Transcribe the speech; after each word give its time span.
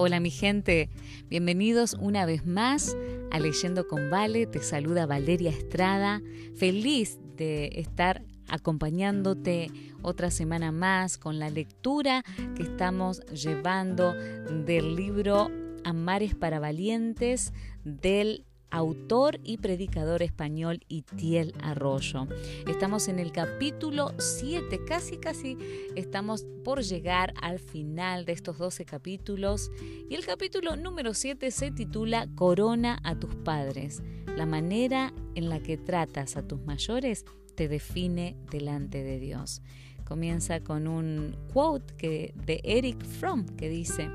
Hola 0.00 0.20
mi 0.20 0.30
gente, 0.30 0.90
bienvenidos 1.28 1.94
una 1.94 2.24
vez 2.24 2.46
más 2.46 2.96
a 3.32 3.40
Leyendo 3.40 3.88
con 3.88 4.10
Vale, 4.10 4.46
te 4.46 4.62
saluda 4.62 5.06
Valeria 5.06 5.50
Estrada, 5.50 6.22
feliz 6.54 7.18
de 7.36 7.72
estar 7.74 8.22
acompañándote 8.46 9.72
otra 10.00 10.30
semana 10.30 10.70
más 10.70 11.18
con 11.18 11.40
la 11.40 11.50
lectura 11.50 12.22
que 12.54 12.62
estamos 12.62 13.26
llevando 13.26 14.14
del 14.14 14.94
libro 14.94 15.50
Amares 15.82 16.36
para 16.36 16.60
Valientes 16.60 17.52
del 17.82 18.44
autor 18.70 19.40
y 19.42 19.58
predicador 19.58 20.22
español 20.22 20.80
Itiel 20.88 21.54
Arroyo. 21.62 22.26
Estamos 22.66 23.08
en 23.08 23.18
el 23.18 23.32
capítulo 23.32 24.12
7, 24.18 24.84
casi 24.86 25.16
casi 25.16 25.56
estamos 25.96 26.46
por 26.64 26.82
llegar 26.82 27.34
al 27.40 27.58
final 27.58 28.24
de 28.24 28.32
estos 28.32 28.58
12 28.58 28.84
capítulos 28.84 29.70
y 30.08 30.14
el 30.14 30.24
capítulo 30.24 30.76
número 30.76 31.14
7 31.14 31.50
se 31.50 31.70
titula 31.70 32.28
Corona 32.34 32.98
a 33.04 33.18
tus 33.18 33.34
padres. 33.34 34.02
La 34.36 34.46
manera 34.46 35.12
en 35.34 35.48
la 35.48 35.60
que 35.60 35.76
tratas 35.76 36.36
a 36.36 36.46
tus 36.46 36.60
mayores 36.60 37.24
te 37.54 37.68
define 37.68 38.36
delante 38.50 39.02
de 39.02 39.18
Dios. 39.18 39.62
Comienza 40.04 40.60
con 40.60 40.86
un 40.86 41.36
quote 41.52 41.94
que, 41.96 42.34
de 42.46 42.60
Eric 42.64 43.04
Fromm 43.04 43.44
que 43.44 43.68
dice, 43.68 44.08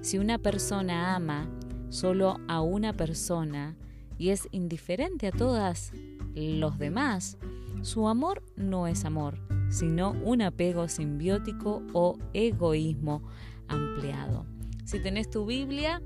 si 0.00 0.18
una 0.18 0.38
persona 0.38 1.16
ama 1.16 1.48
solo 1.88 2.38
a 2.46 2.60
una 2.60 2.92
persona, 2.92 3.76
y 4.20 4.28
es 4.28 4.48
indiferente 4.52 5.28
a 5.28 5.32
todas 5.32 5.92
los 6.34 6.78
demás, 6.78 7.38
su 7.80 8.06
amor 8.06 8.42
no 8.54 8.86
es 8.86 9.06
amor, 9.06 9.38
sino 9.70 10.10
un 10.10 10.42
apego 10.42 10.88
simbiótico 10.88 11.82
o 11.94 12.18
egoísmo 12.34 13.22
ampliado. 13.66 14.44
Si 14.84 15.00
tenés 15.02 15.30
tu 15.30 15.46
Biblia, 15.46 16.02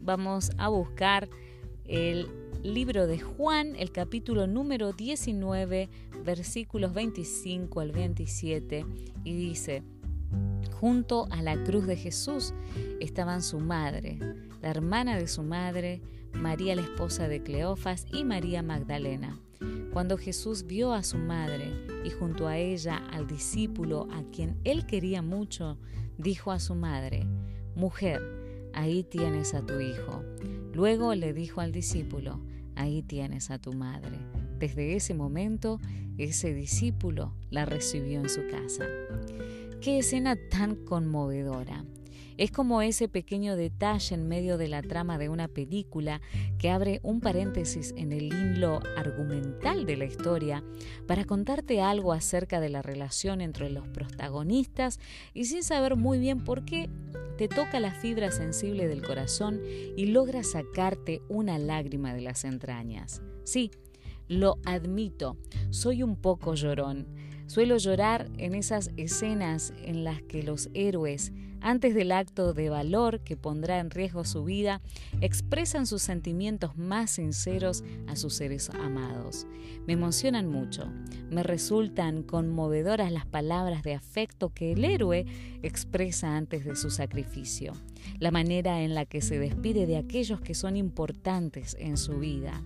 vamos 0.00 0.50
a 0.58 0.70
buscar 0.70 1.30
el 1.84 2.26
libro 2.64 3.06
de 3.06 3.20
Juan, 3.20 3.76
el 3.76 3.92
capítulo 3.92 4.48
número 4.48 4.92
19, 4.92 5.88
versículos 6.24 6.92
25 6.92 7.78
al 7.78 7.92
27, 7.92 8.84
y 9.22 9.34
dice, 9.36 9.84
junto 10.80 11.28
a 11.30 11.42
la 11.42 11.62
cruz 11.62 11.86
de 11.86 11.94
Jesús 11.94 12.54
estaban 12.98 13.40
su 13.40 13.60
madre, 13.60 14.18
la 14.60 14.68
hermana 14.68 15.16
de 15.16 15.28
su 15.28 15.44
madre, 15.44 16.02
María 16.34 16.74
la 16.74 16.82
esposa 16.82 17.28
de 17.28 17.42
Cleofas 17.42 18.06
y 18.12 18.24
María 18.24 18.62
Magdalena. 18.62 19.38
Cuando 19.92 20.16
Jesús 20.16 20.66
vio 20.66 20.92
a 20.92 21.02
su 21.02 21.18
madre 21.18 21.70
y 22.04 22.10
junto 22.10 22.48
a 22.48 22.56
ella 22.56 22.96
al 23.12 23.26
discípulo 23.26 24.08
a 24.10 24.22
quien 24.30 24.58
él 24.64 24.86
quería 24.86 25.22
mucho, 25.22 25.78
dijo 26.18 26.50
a 26.50 26.58
su 26.58 26.74
madre, 26.74 27.26
Mujer, 27.74 28.70
ahí 28.74 29.04
tienes 29.04 29.54
a 29.54 29.64
tu 29.64 29.80
hijo. 29.80 30.22
Luego 30.72 31.14
le 31.14 31.32
dijo 31.32 31.60
al 31.60 31.72
discípulo, 31.72 32.40
ahí 32.74 33.02
tienes 33.02 33.50
a 33.50 33.58
tu 33.58 33.72
madre. 33.72 34.18
Desde 34.58 34.94
ese 34.94 35.14
momento, 35.14 35.80
ese 36.18 36.54
discípulo 36.54 37.34
la 37.50 37.64
recibió 37.64 38.20
en 38.20 38.28
su 38.28 38.46
casa. 38.46 38.86
Qué 39.80 39.98
escena 39.98 40.36
tan 40.50 40.76
conmovedora. 40.76 41.84
Es 42.36 42.50
como 42.50 42.82
ese 42.82 43.08
pequeño 43.08 43.56
detalle 43.56 44.14
en 44.14 44.28
medio 44.28 44.58
de 44.58 44.68
la 44.68 44.82
trama 44.82 45.18
de 45.18 45.28
una 45.28 45.48
película 45.48 46.20
que 46.58 46.70
abre 46.70 47.00
un 47.02 47.20
paréntesis 47.20 47.94
en 47.96 48.12
el 48.12 48.32
hilo 48.32 48.80
argumental 48.96 49.86
de 49.86 49.96
la 49.96 50.04
historia 50.04 50.64
para 51.06 51.24
contarte 51.24 51.80
algo 51.80 52.12
acerca 52.12 52.60
de 52.60 52.68
la 52.68 52.82
relación 52.82 53.40
entre 53.40 53.70
los 53.70 53.88
protagonistas 53.88 54.98
y 55.34 55.44
sin 55.44 55.62
saber 55.62 55.96
muy 55.96 56.18
bien 56.18 56.44
por 56.44 56.64
qué 56.64 56.88
te 57.36 57.48
toca 57.48 57.80
la 57.80 57.92
fibra 57.92 58.30
sensible 58.30 58.88
del 58.88 59.02
corazón 59.02 59.60
y 59.96 60.06
logra 60.06 60.42
sacarte 60.42 61.22
una 61.28 61.58
lágrima 61.58 62.14
de 62.14 62.20
las 62.20 62.44
entrañas. 62.44 63.22
Sí, 63.44 63.70
lo 64.28 64.58
admito, 64.64 65.36
soy 65.70 66.02
un 66.02 66.16
poco 66.16 66.54
llorón. 66.54 67.06
Suelo 67.46 67.76
llorar 67.76 68.30
en 68.38 68.54
esas 68.54 68.90
escenas 68.96 69.74
en 69.82 70.04
las 70.04 70.22
que 70.22 70.42
los 70.42 70.70
héroes 70.72 71.32
antes 71.62 71.94
del 71.94 72.12
acto 72.12 72.52
de 72.52 72.68
valor 72.68 73.20
que 73.20 73.36
pondrá 73.36 73.78
en 73.78 73.90
riesgo 73.90 74.24
su 74.24 74.44
vida, 74.44 74.80
expresan 75.20 75.86
sus 75.86 76.02
sentimientos 76.02 76.76
más 76.76 77.12
sinceros 77.12 77.84
a 78.08 78.16
sus 78.16 78.34
seres 78.34 78.68
amados. 78.70 79.46
Me 79.86 79.94
emocionan 79.94 80.48
mucho, 80.48 80.90
me 81.30 81.42
resultan 81.42 82.22
conmovedoras 82.22 83.12
las 83.12 83.26
palabras 83.26 83.82
de 83.82 83.94
afecto 83.94 84.52
que 84.52 84.72
el 84.72 84.84
héroe 84.84 85.24
expresa 85.62 86.36
antes 86.36 86.64
de 86.64 86.76
su 86.76 86.90
sacrificio, 86.90 87.72
la 88.18 88.30
manera 88.30 88.82
en 88.82 88.94
la 88.94 89.06
que 89.06 89.22
se 89.22 89.38
despide 89.38 89.86
de 89.86 89.96
aquellos 89.96 90.40
que 90.40 90.54
son 90.54 90.76
importantes 90.76 91.76
en 91.78 91.96
su 91.96 92.18
vida. 92.18 92.60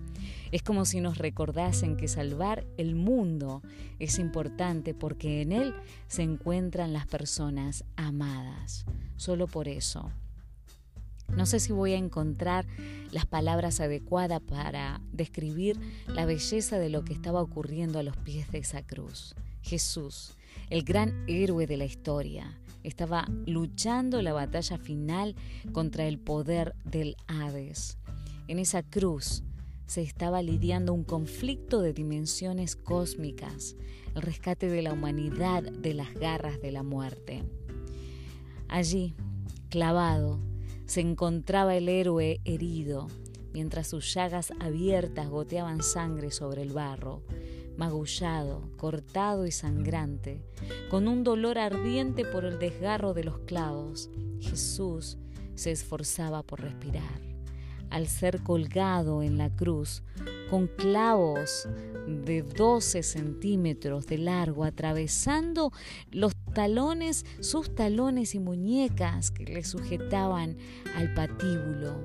Es 0.51 0.63
como 0.63 0.85
si 0.85 1.01
nos 1.01 1.17
recordasen 1.17 1.97
que 1.97 2.07
salvar 2.07 2.65
el 2.77 2.95
mundo 2.95 3.61
es 3.99 4.19
importante 4.19 4.93
porque 4.93 5.41
en 5.41 5.51
él 5.51 5.73
se 6.07 6.23
encuentran 6.23 6.93
las 6.93 7.07
personas 7.07 7.83
amadas. 7.95 8.86
Solo 9.15 9.47
por 9.47 9.67
eso. 9.67 10.11
No 11.35 11.45
sé 11.45 11.59
si 11.59 11.73
voy 11.73 11.93
a 11.93 11.97
encontrar 11.97 12.65
las 13.11 13.25
palabras 13.25 13.79
adecuadas 13.79 14.41
para 14.41 15.01
describir 15.11 15.79
la 16.07 16.25
belleza 16.25 16.79
de 16.79 16.89
lo 16.89 17.03
que 17.03 17.13
estaba 17.13 17.41
ocurriendo 17.41 17.99
a 17.99 18.03
los 18.03 18.17
pies 18.17 18.49
de 18.51 18.59
esa 18.59 18.81
cruz. 18.81 19.35
Jesús, 19.61 20.33
el 20.69 20.83
gran 20.83 21.25
héroe 21.27 21.67
de 21.67 21.77
la 21.77 21.85
historia, 21.85 22.57
estaba 22.83 23.27
luchando 23.45 24.21
la 24.21 24.33
batalla 24.33 24.77
final 24.77 25.35
contra 25.73 26.07
el 26.07 26.19
poder 26.19 26.73
del 26.85 27.17
Hades. 27.27 27.97
En 28.47 28.59
esa 28.59 28.81
cruz 28.81 29.43
se 29.87 30.01
estaba 30.01 30.41
lidiando 30.41 30.93
un 30.93 31.03
conflicto 31.03 31.81
de 31.81 31.93
dimensiones 31.93 32.75
cósmicas, 32.75 33.75
el 34.15 34.21
rescate 34.21 34.69
de 34.69 34.81
la 34.81 34.93
humanidad 34.93 35.63
de 35.63 35.93
las 35.93 36.13
garras 36.13 36.61
de 36.61 36.71
la 36.71 36.83
muerte. 36.83 37.43
Allí, 38.69 39.15
clavado, 39.69 40.39
se 40.85 41.01
encontraba 41.01 41.75
el 41.75 41.89
héroe 41.89 42.39
herido, 42.45 43.07
mientras 43.53 43.87
sus 43.87 44.13
llagas 44.13 44.51
abiertas 44.59 45.29
goteaban 45.29 45.81
sangre 45.81 46.31
sobre 46.31 46.61
el 46.61 46.73
barro, 46.73 47.23
magullado, 47.77 48.69
cortado 48.77 49.45
y 49.45 49.51
sangrante, 49.51 50.41
con 50.89 51.07
un 51.07 51.23
dolor 51.23 51.57
ardiente 51.57 52.25
por 52.25 52.45
el 52.45 52.59
desgarro 52.59 53.13
de 53.13 53.23
los 53.23 53.39
clavos. 53.39 54.09
Jesús 54.39 55.17
se 55.55 55.71
esforzaba 55.71 56.43
por 56.43 56.61
respirar 56.61 57.27
al 57.89 58.07
ser 58.07 58.43
colgado 58.43 59.23
en 59.23 59.37
la 59.37 59.49
cruz 59.49 60.03
con 60.49 60.67
clavos 60.67 61.67
de 62.07 62.41
12 62.41 63.03
centímetros 63.03 64.07
de 64.07 64.17
largo, 64.17 64.63
atravesando 64.63 65.71
los 66.11 66.33
talones, 66.53 67.25
sus 67.39 67.75
talones 67.75 68.33
y 68.33 68.39
muñecas 68.39 69.31
que 69.31 69.45
le 69.45 69.63
sujetaban 69.63 70.57
al 70.95 71.13
patíbulo. 71.13 72.03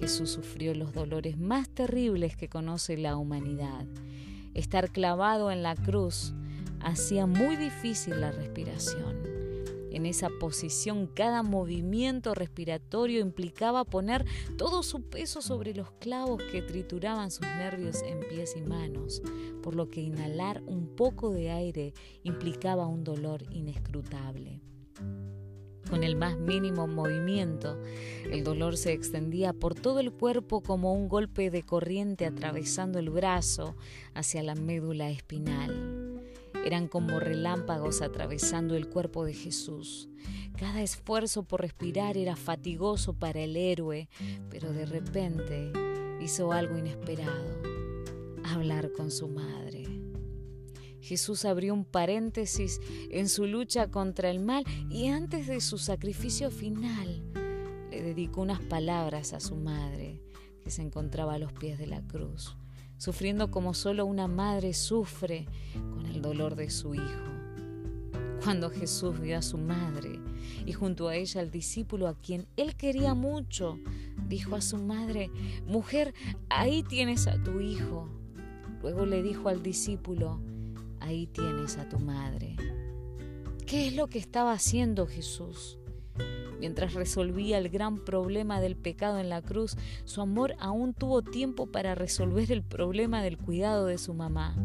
Jesús 0.00 0.30
sufrió 0.30 0.74
los 0.74 0.92
dolores 0.92 1.38
más 1.38 1.68
terribles 1.68 2.36
que 2.36 2.48
conoce 2.48 2.96
la 2.96 3.16
humanidad. 3.16 3.86
Estar 4.54 4.90
clavado 4.90 5.50
en 5.50 5.62
la 5.62 5.74
cruz 5.74 6.34
hacía 6.80 7.26
muy 7.26 7.56
difícil 7.56 8.20
la 8.20 8.32
respiración. 8.32 9.35
En 9.96 10.04
esa 10.04 10.28
posición 10.28 11.06
cada 11.06 11.42
movimiento 11.42 12.34
respiratorio 12.34 13.20
implicaba 13.20 13.86
poner 13.86 14.26
todo 14.58 14.82
su 14.82 15.08
peso 15.08 15.40
sobre 15.40 15.72
los 15.72 15.90
clavos 15.92 16.42
que 16.52 16.60
trituraban 16.60 17.30
sus 17.30 17.46
nervios 17.46 18.02
en 18.02 18.20
pies 18.28 18.56
y 18.58 18.60
manos, 18.60 19.22
por 19.62 19.74
lo 19.74 19.88
que 19.88 20.02
inhalar 20.02 20.62
un 20.66 20.94
poco 20.94 21.30
de 21.30 21.50
aire 21.50 21.94
implicaba 22.24 22.86
un 22.86 23.04
dolor 23.04 23.44
inescrutable. 23.48 24.60
Con 25.88 26.04
el 26.04 26.14
más 26.14 26.36
mínimo 26.36 26.86
movimiento, 26.86 27.80
el 28.30 28.44
dolor 28.44 28.76
se 28.76 28.92
extendía 28.92 29.54
por 29.54 29.74
todo 29.74 30.00
el 30.00 30.12
cuerpo 30.12 30.60
como 30.60 30.92
un 30.92 31.08
golpe 31.08 31.50
de 31.50 31.62
corriente 31.62 32.26
atravesando 32.26 32.98
el 32.98 33.08
brazo 33.08 33.76
hacia 34.12 34.42
la 34.42 34.56
médula 34.56 35.08
espinal 35.08 36.05
eran 36.66 36.88
como 36.88 37.20
relámpagos 37.20 38.02
atravesando 38.02 38.74
el 38.74 38.88
cuerpo 38.88 39.24
de 39.24 39.34
Jesús. 39.34 40.08
Cada 40.58 40.82
esfuerzo 40.82 41.44
por 41.44 41.60
respirar 41.60 42.16
era 42.16 42.34
fatigoso 42.34 43.14
para 43.14 43.40
el 43.40 43.56
héroe, 43.56 44.08
pero 44.50 44.72
de 44.72 44.84
repente 44.84 45.72
hizo 46.20 46.50
algo 46.50 46.76
inesperado, 46.76 47.62
hablar 48.42 48.90
con 48.90 49.12
su 49.12 49.28
madre. 49.28 49.84
Jesús 51.00 51.44
abrió 51.44 51.72
un 51.72 51.84
paréntesis 51.84 52.80
en 53.10 53.28
su 53.28 53.46
lucha 53.46 53.88
contra 53.92 54.28
el 54.28 54.40
mal 54.40 54.64
y 54.90 55.06
antes 55.06 55.46
de 55.46 55.60
su 55.60 55.78
sacrificio 55.78 56.50
final 56.50 57.22
le 57.92 58.02
dedicó 58.02 58.40
unas 58.40 58.60
palabras 58.60 59.34
a 59.34 59.38
su 59.38 59.54
madre 59.54 60.20
que 60.64 60.72
se 60.72 60.82
encontraba 60.82 61.34
a 61.34 61.38
los 61.38 61.52
pies 61.52 61.78
de 61.78 61.86
la 61.86 62.04
cruz 62.04 62.56
sufriendo 62.98 63.50
como 63.50 63.74
solo 63.74 64.06
una 64.06 64.28
madre 64.28 64.74
sufre 64.74 65.46
con 65.74 66.06
el 66.06 66.22
dolor 66.22 66.56
de 66.56 66.70
su 66.70 66.94
hijo. 66.94 67.24
cuando 68.44 68.70
Jesús 68.70 69.18
vio 69.18 69.38
a 69.38 69.42
su 69.42 69.58
madre 69.58 70.20
y 70.64 70.72
junto 70.72 71.08
a 71.08 71.16
ella 71.16 71.40
al 71.40 71.50
discípulo 71.50 72.06
a 72.06 72.14
quien 72.14 72.46
él 72.56 72.76
quería 72.76 73.12
mucho, 73.14 73.78
dijo 74.28 74.54
a 74.54 74.60
su 74.60 74.78
madre, 74.78 75.30
Mujer, 75.66 76.14
ahí 76.48 76.84
tienes 76.84 77.26
a 77.26 77.42
tu 77.42 77.60
hijo. 77.60 78.08
Luego 78.82 79.04
le 79.04 79.22
dijo 79.22 79.48
al 79.48 79.62
discípulo, 79.62 80.40
Ahí 81.00 81.26
tienes 81.26 81.76
a 81.76 81.88
tu 81.88 81.98
madre. 81.98 82.56
¿Qué 83.66 83.88
es 83.88 83.96
lo 83.96 84.06
que 84.06 84.18
estaba 84.18 84.52
haciendo 84.52 85.06
Jesús? 85.06 85.78
Mientras 86.58 86.94
resolvía 86.94 87.58
el 87.58 87.68
gran 87.68 88.04
problema 88.04 88.60
del 88.60 88.76
pecado 88.76 89.18
en 89.18 89.28
la 89.28 89.42
cruz, 89.42 89.76
su 90.04 90.20
amor 90.20 90.54
aún 90.58 90.94
tuvo 90.94 91.22
tiempo 91.22 91.66
para 91.66 91.94
resolver 91.94 92.50
el 92.50 92.62
problema 92.62 93.22
del 93.22 93.36
cuidado 93.36 93.86
de 93.86 93.98
su 93.98 94.14
mamá. 94.14 94.56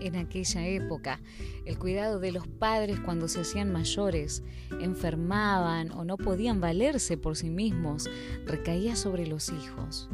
En 0.00 0.16
aquella 0.16 0.66
época, 0.66 1.20
el 1.66 1.78
cuidado 1.78 2.20
de 2.20 2.32
los 2.32 2.48
padres 2.48 2.98
cuando 3.00 3.28
se 3.28 3.40
hacían 3.40 3.70
mayores, 3.70 4.42
enfermaban 4.80 5.92
o 5.92 6.04
no 6.04 6.16
podían 6.16 6.60
valerse 6.60 7.18
por 7.18 7.36
sí 7.36 7.50
mismos, 7.50 8.08
recaía 8.46 8.96
sobre 8.96 9.26
los 9.26 9.50
hijos. 9.50 10.08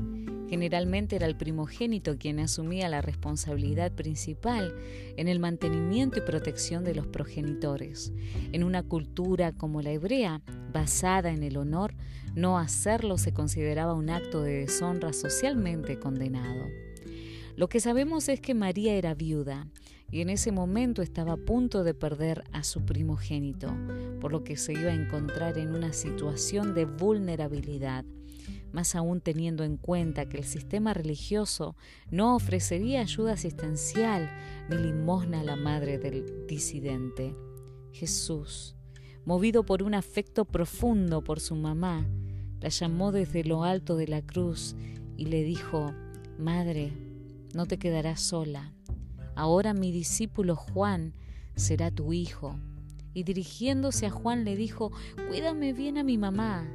Generalmente 0.49 1.17
era 1.17 1.27
el 1.27 1.37
primogénito 1.37 2.17
quien 2.19 2.39
asumía 2.39 2.89
la 2.89 3.03
responsabilidad 3.03 3.93
principal 3.93 4.75
en 5.17 5.29
el 5.29 5.41
mantenimiento 5.41 6.19
y 6.19 6.23
protección 6.23 6.85
de 6.85 6.95
los 6.95 7.07
progenitores. 7.07 8.13
En 8.53 8.63
una 8.63 8.83
cultura 8.83 9.53
como 9.53 9.83
la 9.83 9.91
hebrea, 9.91 10.43
basada 10.73 11.31
en 11.31 11.43
el 11.43 11.57
honor, 11.57 11.95
no 12.35 12.59
hacerlo 12.59 13.19
se 13.19 13.33
consideraba 13.33 13.95
un 13.95 14.11
acto 14.11 14.43
de 14.43 14.61
deshonra 14.61 15.13
socialmente 15.13 15.99
condenado. 15.99 16.67
Lo 17.57 17.69
que 17.69 17.81
sabemos 17.81 18.29
es 18.29 18.41
que 18.41 18.55
María 18.55 18.95
era 18.95 19.15
viuda 19.15 19.67
y 20.11 20.21
en 20.21 20.31
ese 20.31 20.53
momento 20.53 21.03
estaba 21.03 21.33
a 21.33 21.39
punto 21.39 21.83
de 21.83 21.95
perder 21.95 22.45
a 22.53 22.63
su 22.63 22.85
primogénito, 22.85 23.75
por 24.21 24.31
lo 24.31 24.45
que 24.45 24.57
se 24.57 24.75
iba 24.75 24.91
a 24.91 24.95
encontrar 24.95 25.59
en 25.59 25.75
una 25.75 25.93
situación 25.93 26.75
de 26.75 26.85
vulnerabilidad 26.85 28.05
más 28.77 28.95
aún 28.95 29.23
teniendo 29.23 29.65
en 29.65 29.79
cuenta 29.79 30.29
que 30.29 30.37
el 30.37 30.45
sistema 30.45 30.93
religioso 30.93 31.77
no 32.11 32.37
ofrecería 32.37 33.01
ayuda 33.01 33.33
asistencial 33.33 34.31
ni 34.69 34.77
limosna 34.77 35.41
a 35.41 35.45
la 35.45 35.57
madre 35.57 35.97
del 35.97 36.47
disidente. 36.47 37.35
Jesús, 37.93 38.77
movido 39.25 39.65
por 39.65 39.83
un 39.83 39.95
afecto 39.95 40.45
profundo 40.45 41.25
por 41.25 41.41
su 41.41 41.55
mamá, 41.55 42.07
la 42.61 42.69
llamó 42.69 43.13
desde 43.13 43.45
lo 43.45 43.65
alto 43.65 43.97
de 43.97 44.09
la 44.09 44.21
cruz 44.21 44.77
y 45.17 45.25
le 45.25 45.43
dijo, 45.43 45.95
Madre, 46.39 46.93
no 47.55 47.65
te 47.65 47.79
quedarás 47.79 48.21
sola. 48.21 48.75
Ahora 49.35 49.73
mi 49.73 49.91
discípulo 49.91 50.55
Juan 50.55 51.15
será 51.55 51.91
tu 51.91 52.13
hijo. 52.13 52.61
Y 53.15 53.23
dirigiéndose 53.23 54.05
a 54.05 54.11
Juan 54.11 54.45
le 54.45 54.55
dijo, 54.55 54.93
Cuídame 55.31 55.73
bien 55.73 55.97
a 55.97 56.05
mi 56.05 56.19
mamá 56.19 56.69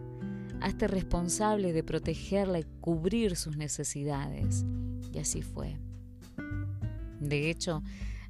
hazte 0.62 0.88
responsable 0.88 1.74
de 1.74 1.84
protegerla 1.84 2.60
y 2.60 2.66
cubrir 2.80 3.36
sus 3.36 3.58
necesidades. 3.58 4.64
Y 5.14 5.20
así 5.20 5.42
fue. 5.42 5.78
De 7.20 7.50
hecho, 7.50 7.84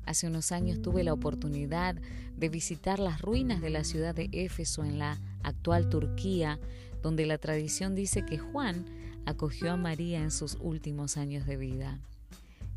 hace 0.05 0.27
unos 0.27 0.51
años 0.51 0.81
tuve 0.81 1.03
la 1.03 1.13
oportunidad 1.13 1.95
de 2.35 2.49
visitar 2.49 2.99
las 2.99 3.21
ruinas 3.21 3.61
de 3.61 3.69
la 3.69 3.83
ciudad 3.83 4.15
de 4.15 4.29
Éfeso 4.31 4.83
en 4.83 4.97
la 4.97 5.19
actual 5.43 5.89
Turquía, 5.89 6.59
donde 7.01 7.25
la 7.25 7.37
tradición 7.37 7.95
dice 7.95 8.25
que 8.25 8.37
Juan 8.37 8.85
acogió 9.25 9.71
a 9.71 9.77
María 9.77 10.21
en 10.21 10.31
sus 10.31 10.57
últimos 10.59 11.17
años 11.17 11.45
de 11.45 11.57
vida. 11.57 11.99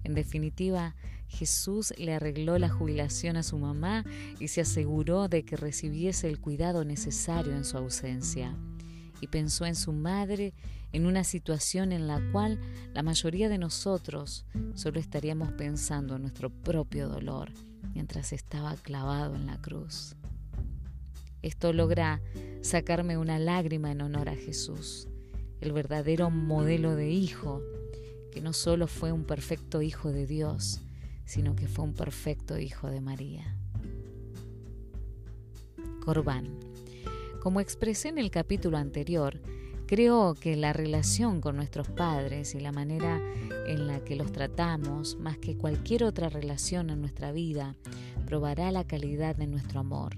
En 0.02 0.14
definitiva, 0.14 0.94
Jesús 1.28 1.94
le 1.96 2.12
arregló 2.14 2.58
la 2.58 2.68
jubilación 2.68 3.36
a 3.36 3.42
su 3.42 3.58
mamá 3.58 4.04
y 4.38 4.48
se 4.48 4.60
aseguró 4.60 5.28
de 5.28 5.44
que 5.44 5.56
recibiese 5.56 6.28
el 6.28 6.38
cuidado 6.38 6.84
necesario 6.84 7.56
en 7.56 7.64
su 7.64 7.78
ausencia 7.78 8.54
y 9.24 9.26
pensó 9.26 9.64
en 9.64 9.74
su 9.74 9.94
madre 9.94 10.52
en 10.92 11.06
una 11.06 11.24
situación 11.24 11.92
en 11.92 12.06
la 12.06 12.20
cual 12.30 12.60
la 12.92 13.02
mayoría 13.02 13.48
de 13.48 13.56
nosotros 13.56 14.44
solo 14.74 15.00
estaríamos 15.00 15.50
pensando 15.52 16.16
en 16.16 16.22
nuestro 16.22 16.50
propio 16.50 17.08
dolor 17.08 17.50
mientras 17.94 18.34
estaba 18.34 18.74
clavado 18.74 19.34
en 19.34 19.46
la 19.46 19.58
cruz. 19.62 20.14
Esto 21.40 21.72
logra 21.72 22.20
sacarme 22.60 23.16
una 23.16 23.38
lágrima 23.38 23.90
en 23.90 24.02
honor 24.02 24.28
a 24.28 24.36
Jesús, 24.36 25.08
el 25.62 25.72
verdadero 25.72 26.28
modelo 26.28 26.94
de 26.94 27.10
hijo, 27.10 27.62
que 28.30 28.42
no 28.42 28.52
solo 28.52 28.88
fue 28.88 29.10
un 29.10 29.24
perfecto 29.24 29.80
hijo 29.80 30.12
de 30.12 30.26
Dios, 30.26 30.82
sino 31.24 31.56
que 31.56 31.66
fue 31.66 31.86
un 31.86 31.94
perfecto 31.94 32.58
hijo 32.58 32.90
de 32.90 33.00
María. 33.00 33.56
Corbán. 36.04 36.63
Como 37.44 37.60
expresé 37.60 38.08
en 38.08 38.16
el 38.16 38.30
capítulo 38.30 38.78
anterior, 38.78 39.38
creo 39.86 40.34
que 40.34 40.56
la 40.56 40.72
relación 40.72 41.42
con 41.42 41.56
nuestros 41.56 41.90
padres 41.90 42.54
y 42.54 42.58
la 42.58 42.72
manera 42.72 43.20
en 43.66 43.86
la 43.86 44.02
que 44.02 44.16
los 44.16 44.32
tratamos, 44.32 45.18
más 45.18 45.36
que 45.36 45.54
cualquier 45.54 46.04
otra 46.04 46.30
relación 46.30 46.88
en 46.88 47.02
nuestra 47.02 47.32
vida, 47.32 47.76
probará 48.24 48.72
la 48.72 48.86
calidad 48.86 49.36
de 49.36 49.46
nuestro 49.46 49.80
amor. 49.80 50.16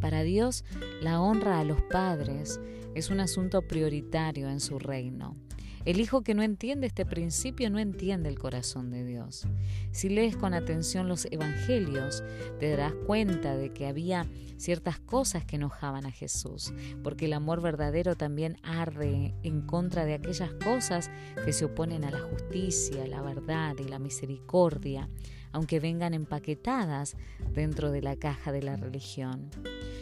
Para 0.00 0.22
Dios, 0.22 0.64
la 1.02 1.20
honra 1.20 1.60
a 1.60 1.64
los 1.64 1.82
padres 1.82 2.58
es 2.94 3.10
un 3.10 3.20
asunto 3.20 3.60
prioritario 3.68 4.48
en 4.48 4.58
su 4.58 4.78
reino. 4.78 5.36
El 5.84 6.00
hijo 6.00 6.22
que 6.22 6.34
no 6.34 6.44
entiende 6.44 6.86
este 6.86 7.04
principio 7.04 7.68
no 7.68 7.80
entiende 7.80 8.28
el 8.28 8.38
corazón 8.38 8.90
de 8.90 9.04
Dios. 9.04 9.48
Si 9.90 10.08
lees 10.08 10.36
con 10.36 10.54
atención 10.54 11.08
los 11.08 11.26
evangelios, 11.32 12.22
te 12.60 12.70
darás 12.70 12.94
cuenta 13.06 13.56
de 13.56 13.72
que 13.72 13.88
había 13.88 14.26
ciertas 14.58 15.00
cosas 15.00 15.44
que 15.44 15.56
enojaban 15.56 16.06
a 16.06 16.12
Jesús, 16.12 16.72
porque 17.02 17.24
el 17.24 17.32
amor 17.32 17.60
verdadero 17.60 18.14
también 18.14 18.58
arde 18.62 19.34
en 19.42 19.62
contra 19.62 20.04
de 20.04 20.14
aquellas 20.14 20.52
cosas 20.54 21.10
que 21.44 21.52
se 21.52 21.64
oponen 21.64 22.04
a 22.04 22.12
la 22.12 22.20
justicia, 22.20 23.04
la 23.08 23.20
verdad 23.20 23.74
y 23.78 23.88
la 23.88 23.98
misericordia, 23.98 25.08
aunque 25.52 25.80
vengan 25.80 26.14
empaquetadas 26.14 27.16
dentro 27.52 27.90
de 27.90 28.02
la 28.02 28.16
caja 28.16 28.52
de 28.52 28.62
la 28.62 28.76
religión. 28.76 29.50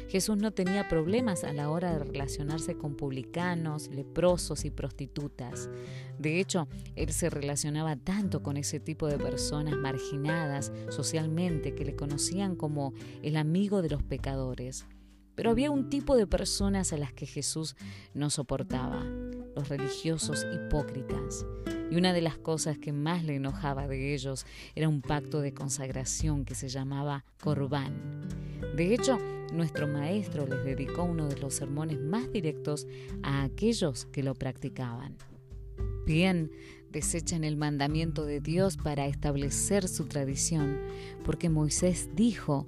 Jesús 0.09 0.37
no 0.37 0.51
tenía 0.51 0.89
problemas 0.89 1.45
a 1.45 1.53
la 1.53 1.71
hora 1.71 1.93
de 1.93 2.01
relacionarse 2.01 2.77
con 2.77 2.97
publicanos, 2.97 3.89
leprosos 3.89 4.65
y 4.65 4.71
prostitutas. 4.71 5.71
De 6.19 6.41
hecho, 6.41 6.67
él 6.97 7.13
se 7.13 7.31
relacionaba 7.31 7.95
tanto 7.95 8.43
con 8.43 8.57
ese 8.57 8.81
tipo 8.81 9.07
de 9.07 9.19
personas 9.19 9.77
marginadas 9.77 10.73
socialmente 10.89 11.77
que 11.77 11.85
le 11.85 11.95
conocían 11.95 12.57
como 12.57 12.93
el 13.23 13.37
amigo 13.37 13.83
de 13.83 13.91
los 13.91 14.03
pecadores. 14.03 14.87
Pero 15.37 15.51
había 15.51 15.71
un 15.71 15.89
tipo 15.89 16.17
de 16.17 16.27
personas 16.27 16.93
a 16.93 16.99
las 16.99 17.13
que 17.13 17.27
Jesús 17.27 17.77
no 18.13 18.31
soportaba, 18.31 19.07
los 19.55 19.69
religiosos 19.69 20.47
hipócritas. 20.55 21.47
Y 21.91 21.97
una 21.97 22.13
de 22.13 22.21
las 22.21 22.39
cosas 22.39 22.79
que 22.79 22.93
más 22.93 23.25
le 23.25 23.37
enojaba 23.37 23.89
de 23.89 24.15
ellos 24.15 24.47
era 24.75 24.89
un 24.89 25.03
pacto 25.03 25.41
de 25.41 25.53
consagración 25.53 26.45
que 26.45 26.55
se 26.55 26.69
llamaba 26.69 27.25
Corbán. 27.41 27.95
De 28.77 28.95
hecho, 28.95 29.19
nuestro 29.53 29.89
maestro 29.89 30.47
les 30.47 30.65
dedicó 30.65 31.03
uno 31.03 31.29
de 31.29 31.39
los 31.41 31.55
sermones 31.55 31.99
más 31.99 32.31
directos 32.31 32.87
a 33.23 33.43
aquellos 33.43 34.07
que 34.07 34.23
lo 34.23 34.35
practicaban. 34.35 35.17
Bien, 36.07 36.51
desechan 36.91 37.45
el 37.45 37.57
mandamiento 37.57 38.25
de 38.25 38.41
Dios 38.41 38.77
para 38.77 39.07
establecer 39.07 39.89
su 39.89 40.07
tradición, 40.07 40.79
porque 41.25 41.49
Moisés 41.49 42.11
dijo, 42.15 42.67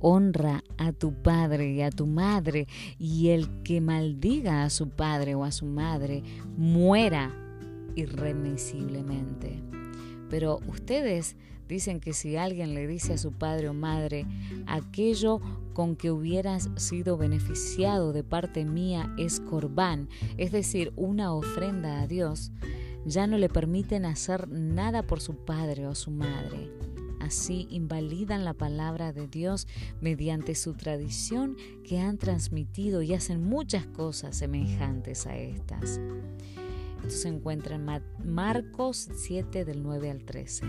honra 0.00 0.64
a 0.78 0.92
tu 0.92 1.12
padre 1.12 1.72
y 1.72 1.82
a 1.82 1.90
tu 1.90 2.06
madre, 2.06 2.66
y 2.98 3.28
el 3.28 3.62
que 3.62 3.80
maldiga 3.80 4.64
a 4.64 4.70
su 4.70 4.88
padre 4.88 5.34
o 5.34 5.44
a 5.44 5.52
su 5.52 5.66
madre 5.66 6.22
muera 6.56 7.34
irremisiblemente. 7.94 9.62
Pero 10.28 10.60
ustedes 10.68 11.36
dicen 11.68 12.00
que 12.00 12.12
si 12.12 12.36
alguien 12.36 12.74
le 12.74 12.86
dice 12.86 13.14
a 13.14 13.18
su 13.18 13.32
padre 13.32 13.68
o 13.68 13.74
madre, 13.74 14.26
aquello 14.66 15.40
con 15.72 15.96
que 15.96 16.10
hubieras 16.10 16.68
sido 16.76 17.16
beneficiado 17.16 18.12
de 18.12 18.24
parte 18.24 18.64
mía 18.64 19.14
es 19.18 19.40
corbán, 19.40 20.08
es 20.36 20.52
decir, 20.52 20.92
una 20.96 21.32
ofrenda 21.32 22.00
a 22.00 22.06
Dios, 22.06 22.52
ya 23.06 23.26
no 23.26 23.38
le 23.38 23.48
permiten 23.48 24.04
hacer 24.04 24.48
nada 24.48 25.02
por 25.02 25.20
su 25.20 25.36
padre 25.36 25.86
o 25.86 25.94
su 25.94 26.10
madre. 26.10 26.70
Así 27.20 27.68
invalidan 27.70 28.44
la 28.44 28.54
palabra 28.54 29.12
de 29.12 29.28
Dios 29.28 29.68
mediante 30.00 30.54
su 30.54 30.74
tradición 30.74 31.56
que 31.84 32.00
han 32.00 32.18
transmitido 32.18 33.02
y 33.02 33.14
hacen 33.14 33.44
muchas 33.44 33.86
cosas 33.86 34.36
semejantes 34.36 35.26
a 35.26 35.36
estas. 35.36 36.00
Esto 37.02 37.10
se 37.10 37.28
encuentra 37.28 37.76
en 37.76 37.86
Marcos 38.24 39.08
7 39.14 39.64
del 39.64 39.82
9 39.82 40.10
al 40.10 40.24
13. 40.24 40.66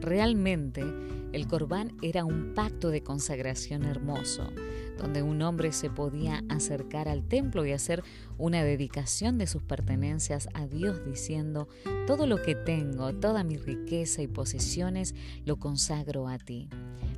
Realmente, 0.00 0.82
el 1.32 1.46
corbán 1.46 1.96
era 2.02 2.24
un 2.24 2.54
pacto 2.54 2.90
de 2.90 3.02
consagración 3.02 3.84
hermoso, 3.84 4.50
donde 4.98 5.22
un 5.22 5.42
hombre 5.42 5.72
se 5.72 5.88
podía 5.88 6.42
acercar 6.48 7.08
al 7.08 7.22
templo 7.22 7.64
y 7.64 7.72
hacer 7.72 8.02
una 8.36 8.64
dedicación 8.64 9.38
de 9.38 9.46
sus 9.46 9.62
pertenencias 9.62 10.48
a 10.54 10.66
Dios 10.66 11.04
diciendo, 11.04 11.68
todo 12.06 12.26
lo 12.26 12.42
que 12.42 12.54
tengo, 12.54 13.12
toda 13.14 13.44
mi 13.44 13.56
riqueza 13.56 14.22
y 14.22 14.26
posesiones, 14.26 15.14
lo 15.44 15.56
consagro 15.56 16.28
a 16.28 16.38
ti. 16.38 16.68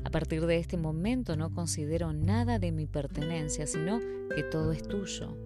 A 0.04 0.10
partir 0.10 0.46
de 0.46 0.58
este 0.58 0.76
momento 0.76 1.36
no 1.36 1.54
considero 1.54 2.12
nada 2.12 2.58
de 2.58 2.72
mi 2.72 2.86
pertenencia, 2.86 3.66
sino 3.66 4.00
que 4.34 4.42
todo 4.42 4.72
es 4.72 4.82
tuyo. 4.82 5.36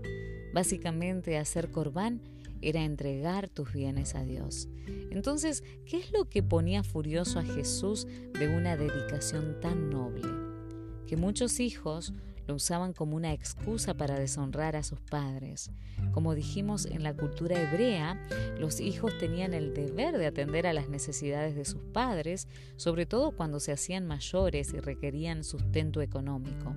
Básicamente 0.53 1.39
hacer 1.39 1.71
corbán 1.71 2.21
era 2.67 2.83
entregar 2.83 3.49
tus 3.49 3.73
bienes 3.73 4.17
a 4.17 4.25
Dios. 4.25 4.69
Entonces, 5.13 5.63
¿qué 5.85 5.99
es 5.99 6.11
lo 6.11 6.29
que 6.29 6.43
ponía 6.43 6.83
furioso 6.83 7.39
a 7.39 7.45
Jesús 7.45 8.09
de 8.33 8.49
una 8.49 8.77
dedicación 8.77 9.61
tan 9.61 9.89
noble? 9.89 10.29
Que 11.07 11.17
muchos 11.17 11.61
hijos 11.61 12.13
lo 12.47 12.55
usaban 12.55 12.93
como 12.93 13.17
una 13.17 13.33
excusa 13.33 13.95
para 13.95 14.19
deshonrar 14.19 14.77
a 14.77 14.83
sus 14.83 15.01
padres. 15.01 15.71
Como 16.13 16.35
dijimos 16.35 16.87
en 16.87 17.03
la 17.03 17.15
cultura 17.15 17.61
hebrea, 17.61 18.21
los 18.59 18.81
hijos 18.81 19.17
tenían 19.19 19.55
el 19.55 19.75
deber 19.75 20.17
de 20.19 20.27
atender 20.27 20.67
a 20.67 20.73
las 20.73 20.89
necesidades 20.89 21.55
de 21.57 21.65
sus 21.65 21.83
padres, 21.83 22.49
sobre 22.77 23.07
todo 23.07 23.33
cuando 23.33 23.61
se 23.61 23.73
hacían 23.73 24.07
mayores 24.07 24.73
y 24.73 24.81
requerían 24.81 25.45
sustento 25.45 26.01
económico. 26.01 26.75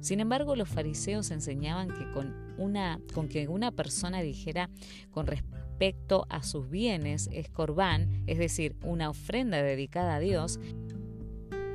Sin 0.00 0.20
embargo, 0.20 0.56
los 0.56 0.68
fariseos 0.68 1.30
enseñaban 1.30 1.88
que 1.88 2.10
con, 2.12 2.34
una, 2.56 3.00
con 3.14 3.28
que 3.28 3.48
una 3.48 3.70
persona 3.70 4.22
dijera 4.22 4.70
con 5.10 5.26
respecto 5.26 6.26
a 6.28 6.42
sus 6.42 6.68
bienes 6.68 7.28
es 7.32 7.48
corbán, 7.48 8.24
es 8.26 8.38
decir, 8.38 8.76
una 8.82 9.10
ofrenda 9.10 9.62
dedicada 9.62 10.16
a 10.16 10.20
Dios, 10.20 10.58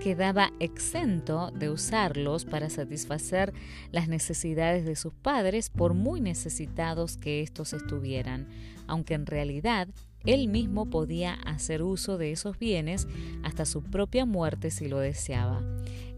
quedaba 0.06 0.52
exento 0.60 1.50
de 1.50 1.72
usarlos 1.72 2.46
para 2.46 2.70
satisfacer 2.70 3.56
las 3.92 4.08
necesidades 4.08 4.86
de 4.86 4.96
sus 4.96 5.16
padres 5.16 5.72
por 5.72 5.96
muy 5.96 6.22
necesitados 6.22 7.18
que 7.18 7.42
éstos 7.42 7.74
estuvieran, 7.74 8.48
aunque 8.86 9.16
en 9.16 9.26
realidad 9.26 9.88
él 10.24 10.48
mismo 10.48 10.92
podía 10.92 11.34
hacer 11.34 11.82
uso 11.82 12.20
de 12.20 12.32
esos 12.32 12.60
bienes 12.60 13.08
hasta 13.42 13.66
su 13.66 13.82
propia 13.82 14.28
muerte 14.28 14.70
si 14.70 14.88
lo 14.88 15.00
deseaba. 15.00 15.64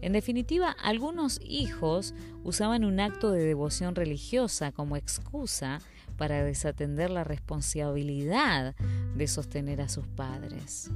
En 0.02 0.12
definitiva, 0.12 0.76
algunos 0.82 1.40
hijos 1.42 2.14
usaban 2.44 2.84
un 2.84 3.00
acto 3.00 3.30
de 3.30 3.42
devoción 3.42 3.94
religiosa 3.94 4.70
como 4.70 4.98
excusa 4.98 5.78
para 6.18 6.44
desatender 6.44 7.08
la 7.08 7.24
responsabilidad 7.24 8.76
de 9.16 9.26
sostener 9.28 9.80
a 9.80 9.88
sus 9.88 10.06
padres. 10.08 10.90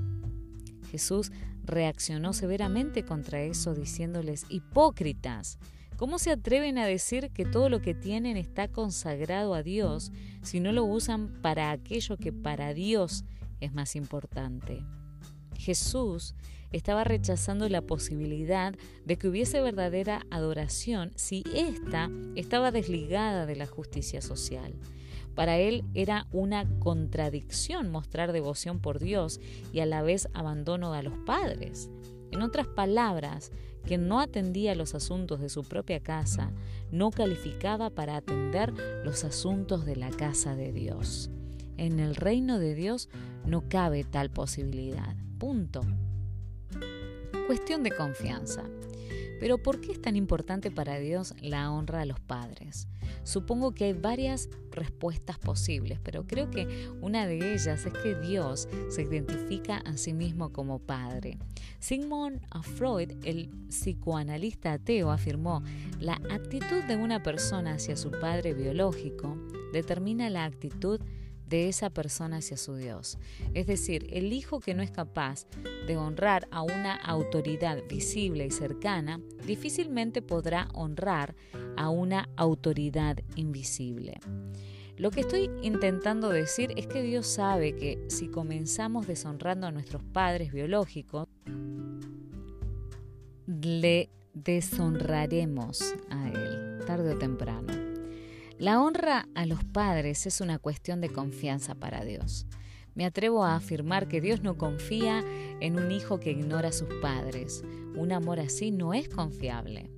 Jesús 0.92 1.32
reaccionó 1.64 2.34
severamente 2.34 3.02
contra 3.02 3.42
eso 3.42 3.74
diciéndoles 3.74 4.44
hipócritas. 4.50 5.58
¿Cómo 5.96 6.18
se 6.18 6.30
atreven 6.30 6.76
a 6.76 6.84
decir 6.84 7.30
que 7.30 7.46
todo 7.46 7.70
lo 7.70 7.80
que 7.80 7.94
tienen 7.94 8.36
está 8.36 8.68
consagrado 8.68 9.54
a 9.54 9.62
Dios 9.62 10.12
si 10.42 10.60
no 10.60 10.70
lo 10.70 10.84
usan 10.84 11.40
para 11.40 11.70
aquello 11.70 12.18
que 12.18 12.30
para 12.30 12.74
Dios 12.74 13.24
es 13.60 13.72
más 13.72 13.96
importante? 13.96 14.84
Jesús 15.56 16.34
estaba 16.72 17.04
rechazando 17.04 17.70
la 17.70 17.80
posibilidad 17.80 18.74
de 19.06 19.16
que 19.16 19.28
hubiese 19.28 19.62
verdadera 19.62 20.26
adoración 20.30 21.12
si 21.16 21.42
ésta 21.54 22.10
estaba 22.34 22.70
desligada 22.70 23.46
de 23.46 23.56
la 23.56 23.66
justicia 23.66 24.20
social. 24.20 24.74
Para 25.34 25.58
él 25.58 25.84
era 25.94 26.26
una 26.32 26.68
contradicción 26.78 27.90
mostrar 27.90 28.32
devoción 28.32 28.80
por 28.80 28.98
Dios 28.98 29.40
y 29.72 29.80
a 29.80 29.86
la 29.86 30.02
vez 30.02 30.28
abandono 30.34 30.92
a 30.92 31.02
los 31.02 31.16
padres. 31.18 31.90
En 32.30 32.42
otras 32.42 32.66
palabras, 32.66 33.52
quien 33.84 34.08
no 34.08 34.20
atendía 34.20 34.74
los 34.74 34.94
asuntos 34.94 35.40
de 35.40 35.48
su 35.48 35.64
propia 35.64 36.00
casa 36.00 36.52
no 36.90 37.10
calificaba 37.10 37.90
para 37.90 38.16
atender 38.16 38.72
los 39.04 39.24
asuntos 39.24 39.84
de 39.84 39.96
la 39.96 40.10
casa 40.10 40.54
de 40.54 40.72
Dios. 40.72 41.30
En 41.76 41.98
el 41.98 42.14
reino 42.14 42.58
de 42.58 42.74
Dios 42.74 43.08
no 43.44 43.68
cabe 43.68 44.04
tal 44.04 44.30
posibilidad. 44.30 45.16
Punto. 45.38 45.80
Cuestión 47.46 47.82
de 47.82 47.90
confianza. 47.90 48.62
Pero 49.42 49.58
¿por 49.58 49.80
qué 49.80 49.90
es 49.90 50.00
tan 50.00 50.14
importante 50.14 50.70
para 50.70 51.00
Dios 51.00 51.34
la 51.40 51.68
honra 51.72 52.02
a 52.02 52.06
los 52.06 52.20
padres? 52.20 52.86
Supongo 53.24 53.74
que 53.74 53.86
hay 53.86 53.92
varias 53.92 54.48
respuestas 54.70 55.36
posibles, 55.36 55.98
pero 55.98 56.28
creo 56.28 56.48
que 56.48 56.88
una 57.00 57.26
de 57.26 57.52
ellas 57.52 57.84
es 57.84 57.92
que 57.92 58.14
Dios 58.14 58.68
se 58.88 59.02
identifica 59.02 59.78
a 59.78 59.96
sí 59.96 60.12
mismo 60.12 60.52
como 60.52 60.78
padre. 60.78 61.38
Sigmund 61.80 62.40
Freud, 62.76 63.10
el 63.24 63.48
psicoanalista 63.66 64.74
ateo, 64.74 65.10
afirmó, 65.10 65.64
la 65.98 66.20
actitud 66.30 66.84
de 66.86 66.94
una 66.94 67.24
persona 67.24 67.72
hacia 67.72 67.96
su 67.96 68.12
padre 68.12 68.54
biológico 68.54 69.36
determina 69.72 70.30
la 70.30 70.44
actitud 70.44 71.00
de 71.00 71.21
esa 71.52 71.90
persona 71.90 72.38
hacia 72.38 72.56
su 72.56 72.76
Dios. 72.76 73.18
Es 73.54 73.66
decir, 73.66 74.06
el 74.10 74.32
hijo 74.32 74.60
que 74.60 74.74
no 74.74 74.82
es 74.82 74.90
capaz 74.90 75.46
de 75.86 75.96
honrar 75.96 76.48
a 76.50 76.62
una 76.62 76.94
autoridad 76.94 77.82
visible 77.88 78.46
y 78.46 78.50
cercana, 78.50 79.20
difícilmente 79.46 80.22
podrá 80.22 80.68
honrar 80.74 81.34
a 81.76 81.88
una 81.88 82.28
autoridad 82.36 83.18
invisible. 83.36 84.18
Lo 84.96 85.10
que 85.10 85.20
estoy 85.20 85.50
intentando 85.62 86.28
decir 86.28 86.72
es 86.76 86.86
que 86.86 87.02
Dios 87.02 87.26
sabe 87.26 87.74
que 87.74 88.04
si 88.08 88.28
comenzamos 88.28 89.06
deshonrando 89.06 89.66
a 89.66 89.72
nuestros 89.72 90.02
padres 90.02 90.52
biológicos, 90.52 91.28
le 93.46 94.10
deshonraremos 94.34 95.94
a 96.10 96.28
Él, 96.28 96.84
tarde 96.86 97.14
o 97.14 97.18
temprano. 97.18 97.91
La 98.62 98.80
honra 98.80 99.26
a 99.34 99.44
los 99.44 99.64
padres 99.64 100.24
es 100.24 100.40
una 100.40 100.56
cuestión 100.56 101.00
de 101.00 101.08
confianza 101.08 101.74
para 101.74 102.04
Dios. 102.04 102.46
Me 102.94 103.04
atrevo 103.04 103.42
a 103.42 103.56
afirmar 103.56 104.06
que 104.06 104.20
Dios 104.20 104.44
no 104.44 104.56
confía 104.56 105.24
en 105.58 105.80
un 105.80 105.90
hijo 105.90 106.20
que 106.20 106.30
ignora 106.30 106.68
a 106.68 106.72
sus 106.72 106.88
padres. 107.02 107.64
Un 107.96 108.12
amor 108.12 108.38
así 108.38 108.70
no 108.70 108.94
es 108.94 109.08
confiable. 109.08 109.90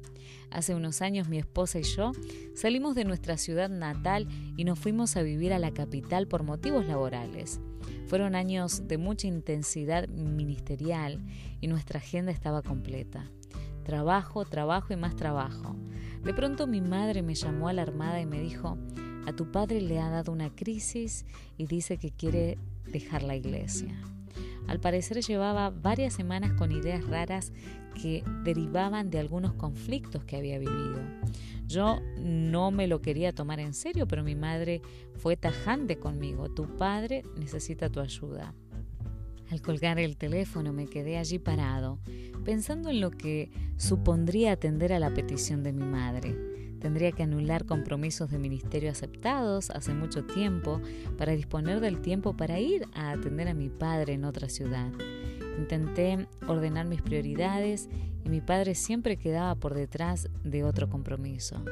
Hace 0.50 0.75
unos 0.75 1.02
años 1.02 1.28
mi 1.28 1.37
esposa 1.37 1.78
y 1.78 1.83
yo 1.83 2.12
salimos 2.54 2.94
de 2.94 3.04
nuestra 3.04 3.37
ciudad 3.37 3.68
natal 3.68 4.28
y 4.56 4.64
nos 4.64 4.78
fuimos 4.78 5.14
a 5.18 5.23
vivir 5.23 5.52
a 5.52 5.59
la 5.59 5.75
capital 5.75 6.26
por 6.26 6.42
motivos 6.42 6.87
laborales. 6.87 7.61
Fueron 8.06 8.35
años 8.35 8.88
de 8.88 8.97
mucha 8.97 9.26
intensidad 9.26 10.09
ministerial 10.09 11.21
y 11.61 11.66
nuestra 11.66 11.99
agenda 11.99 12.33
estaba 12.33 12.62
completa. 12.62 13.30
Trabajo, 13.85 14.45
trabajo 14.45 14.93
y 14.93 14.97
más 14.97 15.14
trabajo. 15.14 15.76
De 16.25 16.33
pronto 16.35 16.67
mi 16.67 16.81
madre 16.81 17.23
me 17.23 17.35
llamó 17.35 17.69
alarmada 17.69 18.21
y 18.21 18.26
me 18.26 18.41
dijo, 18.41 18.79
a 19.26 19.33
tu 19.33 19.50
padre 19.50 19.81
le 19.81 20.00
ha 20.00 20.11
dado 20.11 20.33
una 20.33 20.55
crisis 20.55 21.26
y 21.57 21.67
dice 21.67 21.99
que 21.99 22.11
quiere 22.11 22.59
dejar 22.87 23.23
la 23.23 23.37
iglesia. 23.37 23.95
Al 24.67 24.81
parecer 24.81 25.21
llevaba 25.21 25.71
varias 25.71 26.14
semanas 26.14 26.53
con 26.55 26.73
ideas 26.73 27.07
raras 27.07 27.53
que 28.00 28.25
derivaban 28.43 29.11
de 29.11 29.19
algunos 29.19 29.53
conflictos 29.55 30.25
que 30.25 30.37
había 30.37 30.59
vivido. 30.59 31.00
Yo 31.67 32.00
no 32.19 32.71
me 32.71 32.87
lo 32.87 33.00
quería 33.00 33.33
tomar 33.33 33.61
en 33.61 33.75
serio, 33.75 34.07
pero 34.07 34.25
mi 34.25 34.35
madre 34.35 34.81
fue 35.17 35.37
tajante 35.37 35.99
conmigo. 35.99 36.49
Tu 36.49 36.76
padre 36.76 37.25
necesita 37.37 37.91
tu 37.91 38.00
ayuda. 38.00 38.55
Al 39.50 39.61
colgar 39.61 39.99
el 39.99 40.17
teléfono 40.17 40.73
me 40.73 40.87
quedé 40.87 41.19
allí 41.19 41.38
parado, 41.38 41.99
pensando 42.45 42.91
en 42.91 43.01
lo 43.01 43.11
que 43.11 43.51
supondría 43.77 44.53
atender 44.53 44.93
a 44.93 44.99
la 44.99 45.13
petición 45.13 45.63
de 45.63 45.73
mi 45.73 45.85
madre. 45.85 46.37
Tendría 46.79 47.13
que 47.13 47.23
anular 47.23 47.65
compromisos 47.65 48.31
de 48.31 48.39
ministerio 48.39 48.91
aceptados 48.91 49.71
hace 49.71 49.95
mucho 49.95 50.25
tiempo 50.25 50.83
para 51.17 51.33
disponer 51.33 51.81
del 51.81 52.03
tiempo 52.03 52.37
para 52.37 52.61
ir 52.61 52.87
a 52.93 53.13
atender 53.13 53.49
a 53.49 53.55
mi 53.55 53.71
padre 53.71 54.13
en 54.13 54.25
otra 54.25 54.51
ciudad. 54.51 54.93
Intenté 55.59 56.29
ordenar 56.47 56.87
mis 56.87 57.01
prioridades 57.01 57.89
y 58.25 58.29
mi 58.29 58.41
padre 58.41 58.75
siempre 58.75 59.17
quedaba 59.17 59.55
por 59.55 59.75
detrás 59.75 60.29
de 60.43 60.65
otro 60.65 60.91
compromiso. 60.91 61.65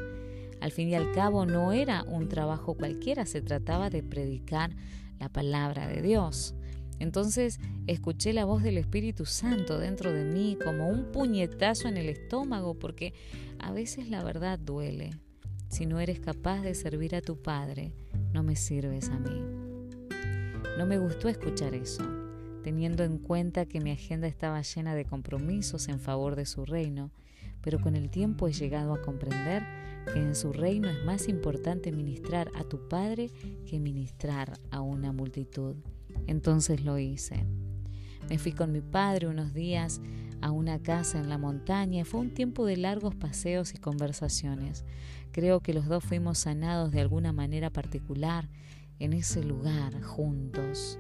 Al 0.61 0.71
fin 0.71 0.89
y 0.89 0.95
al 0.95 1.13
cabo 1.13 1.45
no 1.45 1.73
era 1.73 2.05
un 2.05 2.29
trabajo 2.29 2.75
cualquiera, 2.75 3.27
se 3.27 3.43
trataba 3.43 3.91
de 3.91 4.03
predicar 4.03 4.71
la 5.19 5.29
palabra 5.29 5.89
de 5.89 6.01
Dios. 6.03 6.55
Entonces 7.03 7.59
escuché 7.89 8.33
la 8.33 8.45
voz 8.45 8.63
del 8.63 8.79
Espíritu 8.79 9.27
Santo 9.27 9.81
dentro 9.81 10.13
de 10.13 10.23
mí 10.23 10.57
como 10.63 10.89
un 10.89 11.11
puñetazo 11.11 11.89
en 11.89 11.97
el 11.97 12.09
estómago 12.09 12.79
porque 12.79 13.13
a 13.59 13.73
veces 13.73 14.09
la 14.09 14.23
verdad 14.23 14.57
duele. 14.57 15.11
Si 15.69 15.85
no 15.85 15.99
eres 15.99 16.21
capaz 16.21 16.61
de 16.61 16.77
servir 16.77 17.17
a 17.17 17.21
tu 17.21 17.43
Padre, 17.43 17.93
no 18.33 18.45
me 18.45 18.55
sirves 18.55 19.09
a 19.09 19.19
mí. 19.19 19.43
No 20.79 20.87
me 20.87 20.99
gustó 20.99 21.29
escuchar 21.29 21.75
eso, 21.75 22.05
teniendo 22.63 23.03
en 23.03 23.19
cuenta 23.19 23.67
que 23.67 23.81
mi 23.81 23.91
agenda 23.91 24.29
estaba 24.29 24.63
llena 24.63 24.95
de 24.95 25.05
compromisos 25.05 25.89
en 25.89 25.99
favor 25.99 26.37
de 26.37 26.47
su 26.47 26.65
reino, 26.65 27.11
pero 27.63 27.81
con 27.81 27.97
el 27.97 28.11
tiempo 28.11 28.47
he 28.47 28.53
llegado 28.53 28.95
a 28.95 29.03
comprender 29.03 29.65
que 30.13 30.21
en 30.21 30.37
su 30.37 30.53
reino 30.53 30.89
es 30.89 31.05
más 31.05 31.27
importante 31.27 31.91
ministrar 31.91 32.53
a 32.55 32.63
tu 32.63 32.87
Padre 32.87 33.33
que 33.67 33.81
ministrar 33.81 34.53
a 34.71 34.83
una 34.83 35.11
multitud. 35.11 35.75
Entonces 36.27 36.85
lo 36.85 36.99
hice. 36.99 37.47
Me 38.29 38.39
fui 38.39 38.53
con 38.53 38.73
mi 38.73 38.81
padre 38.81 39.29
unos 39.29 39.53
días 39.53 40.01
a 40.41 40.51
una 40.51 40.81
casa 40.81 41.19
en 41.19 41.29
la 41.29 41.39
montaña. 41.39 42.05
Fue 42.05 42.21
un 42.21 42.35
tiempo 42.35 42.67
de 42.67 42.77
largos 42.77 43.15
paseos 43.15 43.75
y 43.75 43.79
conversaciones. 43.79 44.85
Creo 45.33 45.61
que 45.61 45.75
los 45.75 45.87
dos 45.87 46.05
fuimos 46.05 46.39
sanados 46.39 46.93
de 46.93 47.01
alguna 47.01 47.33
manera 47.33 47.71
particular 47.71 48.49
en 48.99 49.13
ese 49.13 49.43
lugar 49.43 50.01
juntos. 50.03 50.99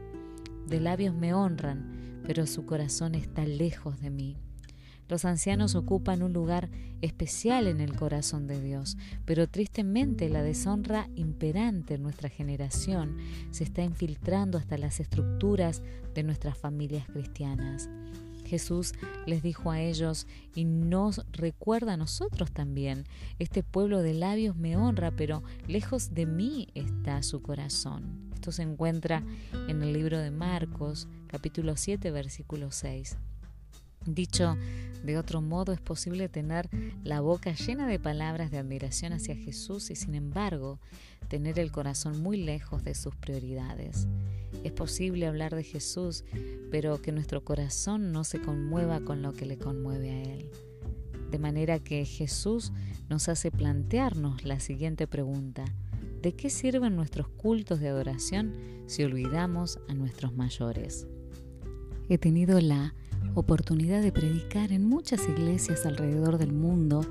De 0.66 0.80
labios 0.80 1.14
me 1.14 1.34
honran, 1.34 2.22
pero 2.24 2.46
su 2.46 2.64
corazón 2.66 3.14
está 3.14 3.44
lejos 3.44 4.00
de 4.00 4.10
mí. 4.10 4.36
Los 5.12 5.26
ancianos 5.26 5.74
ocupan 5.74 6.22
un 6.22 6.32
lugar 6.32 6.70
especial 7.02 7.66
en 7.66 7.82
el 7.82 7.94
corazón 7.94 8.46
de 8.46 8.62
Dios, 8.62 8.96
pero 9.26 9.46
tristemente 9.46 10.30
la 10.30 10.42
deshonra 10.42 11.06
imperante 11.16 11.96
en 11.96 12.02
nuestra 12.02 12.30
generación 12.30 13.18
se 13.50 13.62
está 13.62 13.82
infiltrando 13.82 14.56
hasta 14.56 14.78
las 14.78 15.00
estructuras 15.00 15.82
de 16.14 16.22
nuestras 16.22 16.56
familias 16.56 17.06
cristianas. 17.08 17.90
Jesús 18.46 18.94
les 19.26 19.42
dijo 19.42 19.70
a 19.70 19.82
ellos 19.82 20.26
y 20.54 20.64
nos 20.64 21.20
recuerda 21.30 21.92
a 21.92 21.98
nosotros 21.98 22.50
también, 22.50 23.04
este 23.38 23.62
pueblo 23.62 24.00
de 24.00 24.14
labios 24.14 24.56
me 24.56 24.78
honra, 24.78 25.10
pero 25.10 25.42
lejos 25.68 26.14
de 26.14 26.24
mí 26.24 26.68
está 26.72 27.22
su 27.22 27.42
corazón. 27.42 28.30
Esto 28.32 28.50
se 28.50 28.62
encuentra 28.62 29.22
en 29.68 29.82
el 29.82 29.92
libro 29.92 30.16
de 30.16 30.30
Marcos, 30.30 31.06
capítulo 31.26 31.76
7, 31.76 32.10
versículo 32.10 32.70
6. 32.70 33.18
Dicho 34.06 34.56
de 35.02 35.18
otro 35.18 35.40
modo, 35.40 35.72
es 35.72 35.80
posible 35.80 36.28
tener 36.28 36.68
la 37.02 37.20
boca 37.20 37.52
llena 37.52 37.88
de 37.88 37.98
palabras 37.98 38.50
de 38.50 38.58
admiración 38.58 39.12
hacia 39.12 39.34
Jesús 39.34 39.90
y 39.90 39.96
sin 39.96 40.14
embargo 40.14 40.78
tener 41.28 41.58
el 41.58 41.72
corazón 41.72 42.22
muy 42.22 42.36
lejos 42.36 42.84
de 42.84 42.94
sus 42.94 43.14
prioridades. 43.16 44.06
Es 44.62 44.72
posible 44.72 45.26
hablar 45.26 45.54
de 45.56 45.64
Jesús, 45.64 46.24
pero 46.70 47.02
que 47.02 47.10
nuestro 47.10 47.44
corazón 47.44 48.12
no 48.12 48.22
se 48.22 48.40
conmueva 48.40 49.00
con 49.00 49.22
lo 49.22 49.32
que 49.32 49.46
le 49.46 49.58
conmueve 49.58 50.10
a 50.10 50.22
Él. 50.22 50.50
De 51.30 51.38
manera 51.38 51.78
que 51.80 52.04
Jesús 52.04 52.72
nos 53.08 53.28
hace 53.28 53.50
plantearnos 53.50 54.44
la 54.44 54.60
siguiente 54.60 55.06
pregunta. 55.06 55.64
¿De 56.20 56.34
qué 56.34 56.50
sirven 56.50 56.94
nuestros 56.94 57.28
cultos 57.28 57.80
de 57.80 57.88
adoración 57.88 58.54
si 58.86 59.02
olvidamos 59.02 59.80
a 59.88 59.94
nuestros 59.94 60.34
mayores? 60.34 61.08
He 62.08 62.18
tenido 62.18 62.60
la 62.60 62.94
oportunidad 63.34 64.02
de 64.02 64.12
predicar 64.12 64.72
en 64.72 64.84
muchas 64.84 65.28
iglesias 65.28 65.86
alrededor 65.86 66.38
del 66.38 66.52
mundo 66.52 67.02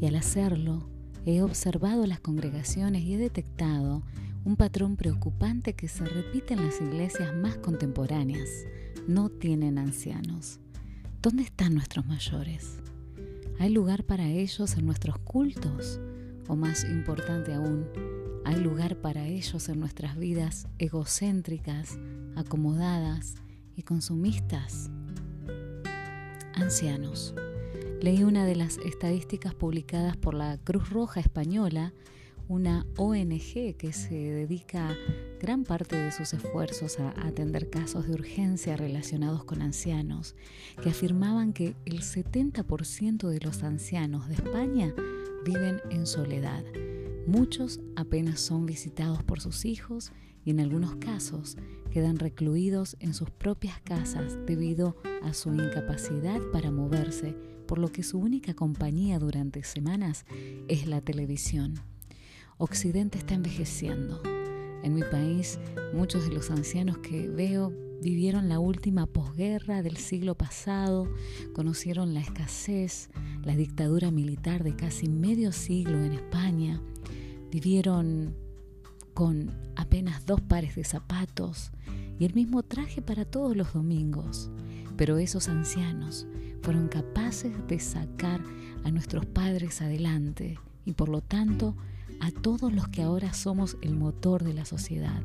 y 0.00 0.06
al 0.06 0.16
hacerlo 0.16 0.88
he 1.24 1.42
observado 1.42 2.06
las 2.06 2.20
congregaciones 2.20 3.02
y 3.02 3.14
he 3.14 3.18
detectado 3.18 4.02
un 4.44 4.54
patrón 4.56 4.96
preocupante 4.96 5.74
que 5.74 5.88
se 5.88 6.04
repite 6.04 6.54
en 6.54 6.64
las 6.64 6.80
iglesias 6.80 7.34
más 7.34 7.56
contemporáneas. 7.56 8.48
No 9.08 9.28
tienen 9.28 9.78
ancianos. 9.78 10.60
¿Dónde 11.20 11.42
están 11.42 11.74
nuestros 11.74 12.06
mayores? 12.06 12.76
¿Hay 13.58 13.70
lugar 13.70 14.04
para 14.04 14.28
ellos 14.28 14.76
en 14.76 14.86
nuestros 14.86 15.18
cultos? 15.18 16.00
O 16.46 16.54
más 16.54 16.84
importante 16.84 17.54
aún, 17.54 17.86
¿hay 18.44 18.60
lugar 18.60 19.00
para 19.00 19.26
ellos 19.26 19.68
en 19.68 19.80
nuestras 19.80 20.16
vidas 20.16 20.68
egocéntricas, 20.78 21.98
acomodadas 22.36 23.34
y 23.76 23.82
consumistas? 23.82 24.90
Ancianos. 26.54 27.34
Leí 28.00 28.24
una 28.24 28.44
de 28.46 28.56
las 28.56 28.78
estadísticas 28.78 29.54
publicadas 29.54 30.16
por 30.16 30.34
la 30.34 30.58
Cruz 30.58 30.90
Roja 30.90 31.20
Española 31.20 31.92
una 32.48 32.86
ONG 32.96 33.76
que 33.76 33.92
se 33.92 34.14
dedica 34.14 34.96
gran 35.40 35.64
parte 35.64 35.96
de 35.96 36.12
sus 36.12 36.32
esfuerzos 36.32 36.98
a 37.00 37.10
atender 37.26 37.70
casos 37.70 38.06
de 38.06 38.14
urgencia 38.14 38.76
relacionados 38.76 39.44
con 39.44 39.62
ancianos, 39.62 40.36
que 40.82 40.90
afirmaban 40.90 41.52
que 41.52 41.74
el 41.84 42.02
70% 42.02 43.28
de 43.28 43.40
los 43.40 43.62
ancianos 43.62 44.28
de 44.28 44.34
España 44.34 44.94
viven 45.44 45.80
en 45.90 46.06
soledad. 46.06 46.64
Muchos 47.26 47.80
apenas 47.96 48.40
son 48.40 48.66
visitados 48.66 49.24
por 49.24 49.40
sus 49.40 49.64
hijos 49.64 50.12
y 50.46 50.50
en 50.52 50.60
algunos 50.60 50.94
casos 50.96 51.58
quedan 51.90 52.18
recluidos 52.18 52.96
en 53.00 53.12
sus 53.12 53.30
propias 53.30 53.80
casas 53.80 54.38
debido 54.46 54.96
a 55.22 55.34
su 55.34 55.52
incapacidad 55.52 56.40
para 56.52 56.70
moverse, 56.70 57.36
por 57.66 57.78
lo 57.78 57.90
que 57.90 58.04
su 58.04 58.18
única 58.18 58.54
compañía 58.54 59.18
durante 59.18 59.64
semanas 59.64 60.24
es 60.68 60.86
la 60.86 61.00
televisión. 61.00 61.74
Occidente 62.58 63.18
está 63.18 63.34
envejeciendo. 63.34 64.22
En 64.84 64.94
mi 64.94 65.02
país, 65.02 65.58
muchos 65.92 66.28
de 66.28 66.34
los 66.34 66.50
ancianos 66.50 66.98
que 66.98 67.28
veo 67.28 67.72
vivieron 68.00 68.48
la 68.48 68.60
última 68.60 69.06
posguerra 69.06 69.82
del 69.82 69.96
siglo 69.96 70.36
pasado, 70.36 71.12
conocieron 71.54 72.14
la 72.14 72.20
escasez, 72.20 73.10
la 73.42 73.56
dictadura 73.56 74.12
militar 74.12 74.62
de 74.62 74.76
casi 74.76 75.08
medio 75.08 75.50
siglo 75.50 76.04
en 76.04 76.12
España, 76.12 76.80
vivieron 77.50 78.45
con 79.16 79.50
apenas 79.76 80.26
dos 80.26 80.42
pares 80.42 80.76
de 80.76 80.84
zapatos 80.84 81.72
y 82.18 82.26
el 82.26 82.34
mismo 82.34 82.62
traje 82.62 83.00
para 83.00 83.24
todos 83.24 83.56
los 83.56 83.72
domingos. 83.72 84.50
Pero 84.98 85.16
esos 85.16 85.48
ancianos 85.48 86.26
fueron 86.60 86.88
capaces 86.88 87.54
de 87.66 87.80
sacar 87.80 88.42
a 88.84 88.90
nuestros 88.90 89.24
padres 89.24 89.80
adelante 89.80 90.58
y 90.84 90.92
por 90.92 91.08
lo 91.08 91.22
tanto 91.22 91.74
a 92.20 92.30
todos 92.30 92.74
los 92.74 92.88
que 92.88 93.00
ahora 93.02 93.32
somos 93.32 93.78
el 93.80 93.96
motor 93.96 94.44
de 94.44 94.52
la 94.52 94.66
sociedad. 94.66 95.22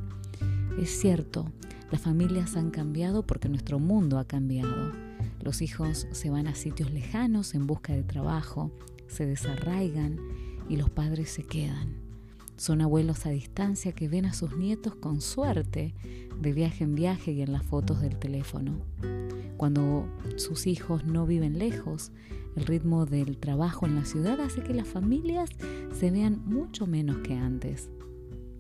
Es 0.80 0.90
cierto, 0.98 1.52
las 1.92 2.00
familias 2.00 2.56
han 2.56 2.72
cambiado 2.72 3.28
porque 3.28 3.50
nuestro 3.50 3.78
mundo 3.78 4.20
ha 4.20 4.26
cambiado. 4.26 4.94
Los 5.42 5.62
hijos 5.62 6.08
se 6.14 6.30
van 6.30 6.48
a 6.48 6.56
sitios 6.56 6.92
lejanos 6.92 7.56
en 7.56 7.68
busca 7.68 7.92
de 7.92 8.04
trabajo, 8.04 8.72
se 9.10 9.26
desarraigan 9.26 10.18
y 10.70 10.78
los 10.78 10.90
padres 10.90 11.30
se 11.30 11.44
quedan. 11.44 12.01
Son 12.62 12.80
abuelos 12.82 13.26
a 13.26 13.32
distancia 13.32 13.92
que 13.92 14.08
ven 14.08 14.28
a 14.28 14.34
sus 14.34 14.56
nietos 14.56 14.94
con 14.94 15.20
suerte 15.20 15.96
de 16.40 16.54
viaje 16.54 16.84
en 16.84 16.94
viaje 16.94 17.32
y 17.32 17.42
en 17.42 17.54
las 17.54 17.64
fotos 17.64 18.02
del 18.02 18.20
teléfono. 18.20 18.86
Cuando 19.58 20.08
sus 20.36 20.68
hijos 20.68 21.04
no 21.04 21.26
viven 21.26 21.58
lejos, 21.58 22.12
el 22.56 22.68
ritmo 22.68 23.08
del 23.08 23.40
trabajo 23.40 23.88
en 23.88 23.96
la 23.96 24.06
ciudad 24.06 24.40
hace 24.40 24.62
que 24.62 24.76
las 24.76 24.88
familias 24.88 25.50
se 26.00 26.12
vean 26.12 26.44
mucho 26.46 26.86
menos 26.86 27.18
que 27.24 27.34
antes. 27.34 27.90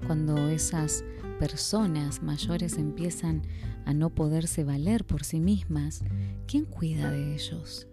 Cuando 0.07 0.49
esas 0.49 1.03
personas 1.37 2.23
mayores 2.23 2.79
empiezan 2.79 3.43
a 3.85 3.93
no 3.93 4.09
poderse 4.09 4.63
valer 4.63 5.05
por 5.05 5.23
sí 5.23 5.39
mismas, 5.39 6.03
¿quién 6.47 6.65
cuida 6.65 7.11
de 7.11 7.35
ellos? 7.35 7.87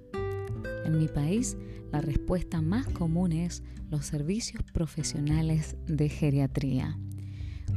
En 0.87 0.99
mi 0.99 1.09
país, 1.09 1.59
la 1.93 2.01
respuesta 2.01 2.61
más 2.63 2.87
común 2.87 3.33
es 3.33 3.63
los 3.91 4.07
servicios 4.07 4.63
profesionales 4.73 5.77
de 5.87 6.09
geriatría. 6.09 6.99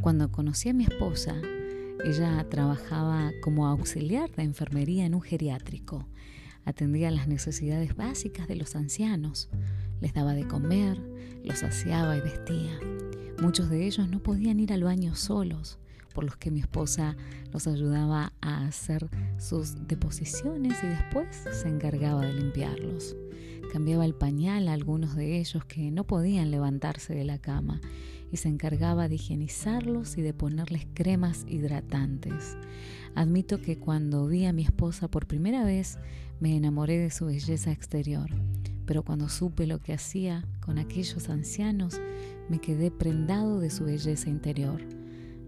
Cuando 0.02 0.32
conocí 0.32 0.70
a 0.70 0.74
mi 0.74 0.84
esposa, 0.84 1.36
ella 2.04 2.46
trabajaba 2.50 3.32
como 3.42 3.68
auxiliar 3.68 4.32
de 4.32 4.44
enfermería 4.44 5.06
en 5.06 5.16
un 5.16 5.22
geriátrico 5.22 6.08
atendía 6.66 7.12
las 7.12 7.28
necesidades 7.28 7.96
básicas 7.96 8.48
de 8.48 8.56
los 8.56 8.76
ancianos, 8.76 9.50
les 10.00 10.14
daba 10.14 10.34
de 10.34 10.48
comer, 10.48 11.00
los 11.44 11.64
aseaba 11.64 12.18
y 12.18 12.22
vestía. 12.22 12.80
Muchos 13.42 13.70
de 13.70 13.86
ellos 13.86 14.08
no 14.10 14.22
podían 14.22 14.60
ir 14.60 14.74
al 14.74 14.84
baño 14.84 15.16
solos, 15.16 15.80
por 16.14 16.24
los 16.24 16.38
que 16.38 16.52
mi 16.52 16.60
esposa 16.60 17.16
los 17.52 17.68
ayudaba 17.68 18.34
a 18.42 18.66
hacer 18.66 19.10
sus 19.38 19.88
deposiciones 19.88 20.78
y 20.84 20.88
después 20.88 21.28
se 21.52 21.68
encargaba 21.68 22.26
de 22.26 22.34
limpiarlos. 22.34 23.16
Cambiaba 23.72 24.06
el 24.06 24.16
pañal 24.16 24.68
a 24.68 24.74
algunos 24.74 25.16
de 25.16 25.40
ellos 25.40 25.66
que 25.66 25.92
no 25.92 26.06
podían 26.06 26.52
levantarse 26.52 27.14
de 27.14 27.24
la 27.24 27.38
cama 27.38 27.82
y 28.32 28.38
se 28.38 28.50
encargaba 28.50 29.08
de 29.08 29.16
higienizarlos 29.16 30.18
y 30.18 30.22
de 30.22 30.34
ponerles 30.34 30.88
cremas 30.94 31.46
hidratantes. 31.48 32.58
Admito 33.16 33.62
que 33.62 33.78
cuando 33.78 34.28
vi 34.28 34.46
a 34.46 34.54
mi 34.54 34.64
esposa 34.64 35.10
por 35.10 35.28
primera 35.28 35.66
vez 35.66 36.00
me 36.40 36.56
enamoré 36.56 36.98
de 36.98 37.12
su 37.12 37.26
belleza 37.26 37.72
exterior, 37.72 38.30
pero 38.86 39.04
cuando 39.04 39.30
supe 39.30 39.68
lo 39.68 39.80
que 39.80 39.94
hacía 39.94 40.46
con 40.62 40.78
aquellos 40.78 41.30
ancianos, 41.30 42.00
me 42.50 42.60
quedé 42.60 42.90
prendado 42.92 43.60
de 43.60 43.70
su 43.70 43.86
belleza 43.86 44.30
interior. 44.30 44.82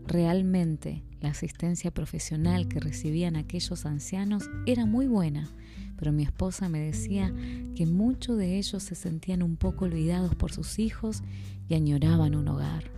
Realmente 0.05 1.03
la 1.21 1.29
asistencia 1.29 1.91
profesional 1.91 2.67
que 2.67 2.81
recibían 2.81 3.37
aquellos 3.37 3.85
ancianos 3.85 4.49
era 4.65 4.85
muy 4.85 5.07
buena, 5.07 5.49
pero 6.03 6.11
mi 6.11 6.23
esposa 6.23 6.67
me 6.67 6.81
decía 6.81 7.33
que 7.75 7.85
muchos 7.85 8.37
de 8.37 8.57
ellos 8.57 8.83
se 8.83 8.93
sentían 8.93 9.41
un 9.41 9.55
poco 9.55 9.85
olvidados 9.85 10.35
por 10.35 10.51
sus 10.51 10.77
hijos 10.77 11.23
y 11.69 11.75
añoraban 11.75 12.35
un 12.35 12.45
hogar. 12.49 12.91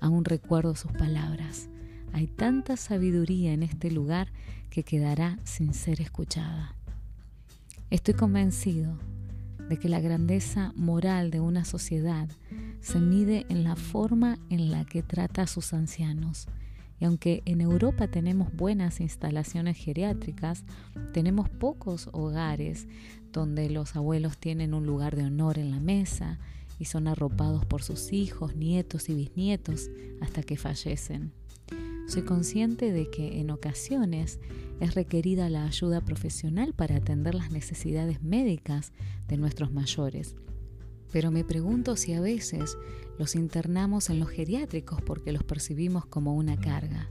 Aún 0.00 0.24
recuerdo 0.24 0.74
sus 0.74 0.90
palabras. 0.92 1.68
Hay 2.14 2.26
tanta 2.26 2.78
sabiduría 2.78 3.52
en 3.52 3.62
este 3.62 3.90
lugar 3.90 4.32
que 4.70 4.82
quedará 4.82 5.38
sin 5.44 5.74
ser 5.74 6.00
escuchada. 6.00 6.74
Estoy 7.90 8.14
convencido 8.14 8.98
de 9.68 9.78
que 9.78 9.90
la 9.90 10.00
grandeza 10.00 10.72
moral 10.74 11.30
de 11.30 11.40
una 11.40 11.66
sociedad 11.66 12.30
se 12.80 12.98
mide 12.98 13.44
en 13.50 13.62
la 13.62 13.76
forma 13.76 14.38
en 14.48 14.70
la 14.70 14.86
que 14.86 15.02
trata 15.02 15.42
a 15.42 15.46
sus 15.46 15.74
ancianos. 15.74 16.48
Y 17.00 17.04
aunque 17.04 17.42
en 17.44 17.60
Europa 17.60 18.08
tenemos 18.08 18.52
buenas 18.52 19.00
instalaciones 19.00 19.76
geriátricas, 19.76 20.64
tenemos 21.12 21.48
pocos 21.48 22.08
hogares 22.12 22.88
donde 23.32 23.70
los 23.70 23.94
abuelos 23.94 24.38
tienen 24.38 24.74
un 24.74 24.86
lugar 24.86 25.16
de 25.16 25.24
honor 25.24 25.58
en 25.58 25.70
la 25.70 25.80
mesa 25.80 26.38
y 26.78 26.86
son 26.86 27.08
arropados 27.08 27.64
por 27.66 27.82
sus 27.82 28.12
hijos, 28.12 28.56
nietos 28.56 29.08
y 29.08 29.14
bisnietos 29.14 29.90
hasta 30.20 30.42
que 30.42 30.56
fallecen. 30.56 31.32
soy 32.08 32.22
consciente 32.22 32.90
de 32.90 33.10
que 33.10 33.40
en 33.40 33.50
ocasiones 33.50 34.40
es 34.80 34.94
requerida 34.94 35.50
la 35.50 35.66
ayuda 35.66 36.00
profesional 36.00 36.72
para 36.72 36.96
atender 36.96 37.34
las 37.34 37.50
necesidades 37.50 38.22
médicas 38.22 38.92
de 39.28 39.36
nuestros 39.36 39.72
mayores. 39.72 40.34
Pero 41.12 41.30
me 41.30 41.44
pregunto 41.44 41.96
si 41.96 42.12
a 42.12 42.20
veces 42.20 42.76
los 43.18 43.34
internamos 43.34 44.10
en 44.10 44.20
los 44.20 44.28
geriátricos 44.28 45.02
porque 45.02 45.32
los 45.32 45.42
percibimos 45.42 46.06
como 46.06 46.34
una 46.34 46.56
carga. 46.56 47.10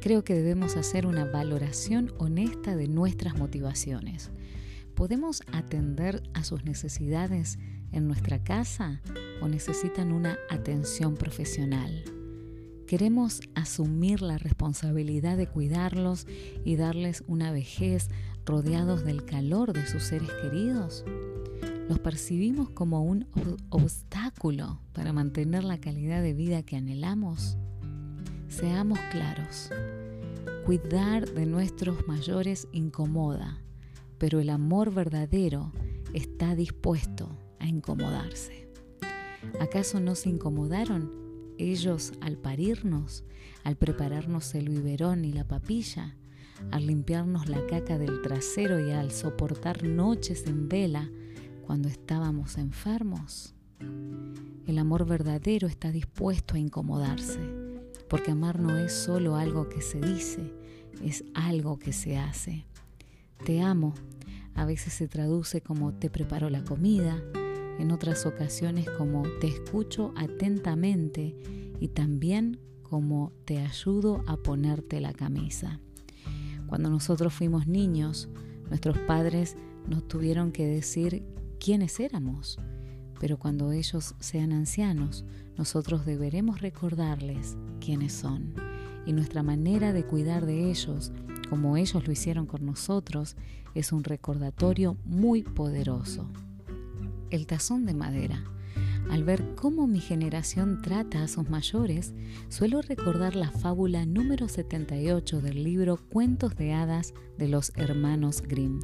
Creo 0.00 0.22
que 0.22 0.34
debemos 0.34 0.76
hacer 0.76 1.06
una 1.06 1.24
valoración 1.24 2.12
honesta 2.18 2.76
de 2.76 2.86
nuestras 2.86 3.36
motivaciones. 3.36 4.30
¿Podemos 4.94 5.42
atender 5.52 6.22
a 6.32 6.44
sus 6.44 6.64
necesidades 6.64 7.58
en 7.92 8.06
nuestra 8.06 8.42
casa 8.42 9.02
o 9.42 9.48
necesitan 9.48 10.12
una 10.12 10.38
atención 10.48 11.16
profesional? 11.16 12.04
¿Queremos 12.86 13.40
asumir 13.56 14.22
la 14.22 14.38
responsabilidad 14.38 15.36
de 15.36 15.48
cuidarlos 15.48 16.26
y 16.64 16.76
darles 16.76 17.24
una 17.26 17.50
vejez 17.50 18.08
rodeados 18.44 19.04
del 19.04 19.24
calor 19.24 19.72
de 19.72 19.86
sus 19.86 20.04
seres 20.04 20.30
queridos? 20.40 21.04
¿Los 21.88 22.00
percibimos 22.00 22.70
como 22.70 23.04
un 23.04 23.28
obstáculo 23.70 24.80
para 24.92 25.12
mantener 25.12 25.62
la 25.62 25.78
calidad 25.78 26.20
de 26.20 26.34
vida 26.34 26.64
que 26.64 26.76
anhelamos? 26.76 27.56
Seamos 28.48 28.98
claros, 29.12 29.70
cuidar 30.64 31.30
de 31.30 31.46
nuestros 31.46 32.08
mayores 32.08 32.66
incomoda, 32.72 33.62
pero 34.18 34.40
el 34.40 34.50
amor 34.50 34.92
verdadero 34.92 35.72
está 36.12 36.56
dispuesto 36.56 37.38
a 37.60 37.68
incomodarse. 37.68 38.68
¿Acaso 39.60 40.00
no 40.00 40.16
se 40.16 40.30
incomodaron 40.30 41.12
ellos 41.56 42.12
al 42.20 42.36
parirnos, 42.36 43.22
al 43.62 43.76
prepararnos 43.76 44.56
el 44.56 44.70
biberón 44.70 45.24
y 45.24 45.32
la 45.32 45.46
papilla, 45.46 46.16
al 46.72 46.88
limpiarnos 46.88 47.48
la 47.48 47.64
caca 47.66 47.96
del 47.96 48.22
trasero 48.22 48.84
y 48.84 48.90
al 48.90 49.12
soportar 49.12 49.84
noches 49.84 50.48
en 50.48 50.68
vela 50.68 51.12
cuando 51.66 51.88
estábamos 51.88 52.58
enfermos. 52.58 53.54
El 54.66 54.78
amor 54.78 55.06
verdadero 55.06 55.68
está 55.68 55.90
dispuesto 55.90 56.54
a 56.54 56.58
incomodarse, 56.58 57.40
porque 58.08 58.30
amar 58.30 58.60
no 58.60 58.76
es 58.76 58.92
solo 58.92 59.36
algo 59.36 59.68
que 59.68 59.82
se 59.82 60.00
dice, 60.00 60.52
es 61.02 61.24
algo 61.34 61.78
que 61.78 61.92
se 61.92 62.16
hace. 62.16 62.66
Te 63.44 63.60
amo 63.60 63.94
a 64.56 64.64
veces 64.64 64.94
se 64.94 65.06
traduce 65.06 65.60
como 65.60 65.92
te 65.92 66.08
preparo 66.08 66.48
la 66.48 66.64
comida, 66.64 67.22
en 67.78 67.92
otras 67.92 68.24
ocasiones 68.24 68.88
como 68.96 69.24
te 69.38 69.48
escucho 69.48 70.14
atentamente 70.16 71.36
y 71.78 71.88
también 71.88 72.58
como 72.82 73.32
te 73.44 73.58
ayudo 73.58 74.24
a 74.26 74.38
ponerte 74.38 74.98
la 75.00 75.12
camisa. 75.12 75.78
Cuando 76.66 76.88
nosotros 76.88 77.34
fuimos 77.34 77.66
niños, 77.66 78.30
nuestros 78.70 78.96
padres 79.00 79.56
nos 79.86 80.08
tuvieron 80.08 80.52
que 80.52 80.66
decir 80.66 81.22
quiénes 81.58 82.00
éramos, 82.00 82.58
pero 83.20 83.38
cuando 83.38 83.72
ellos 83.72 84.14
sean 84.18 84.52
ancianos, 84.52 85.24
nosotros 85.56 86.04
deberemos 86.04 86.60
recordarles 86.60 87.56
quiénes 87.80 88.12
son. 88.12 88.54
Y 89.06 89.12
nuestra 89.12 89.42
manera 89.42 89.92
de 89.92 90.04
cuidar 90.04 90.46
de 90.46 90.70
ellos, 90.70 91.12
como 91.48 91.76
ellos 91.76 92.06
lo 92.06 92.12
hicieron 92.12 92.46
con 92.46 92.66
nosotros, 92.66 93.36
es 93.74 93.92
un 93.92 94.04
recordatorio 94.04 94.96
muy 95.04 95.42
poderoso 95.42 96.28
el 97.30 97.46
tazón 97.46 97.86
de 97.86 97.94
madera. 97.94 98.44
Al 99.10 99.22
ver 99.22 99.54
cómo 99.54 99.86
mi 99.86 100.00
generación 100.00 100.82
trata 100.82 101.22
a 101.22 101.28
sus 101.28 101.48
mayores, 101.48 102.12
suelo 102.48 102.82
recordar 102.82 103.36
la 103.36 103.50
fábula 103.50 104.04
número 104.04 104.48
78 104.48 105.40
del 105.40 105.62
libro 105.62 105.96
Cuentos 105.96 106.56
de 106.56 106.72
Hadas 106.72 107.14
de 107.38 107.48
los 107.48 107.72
hermanos 107.76 108.42
Grimm. 108.42 108.80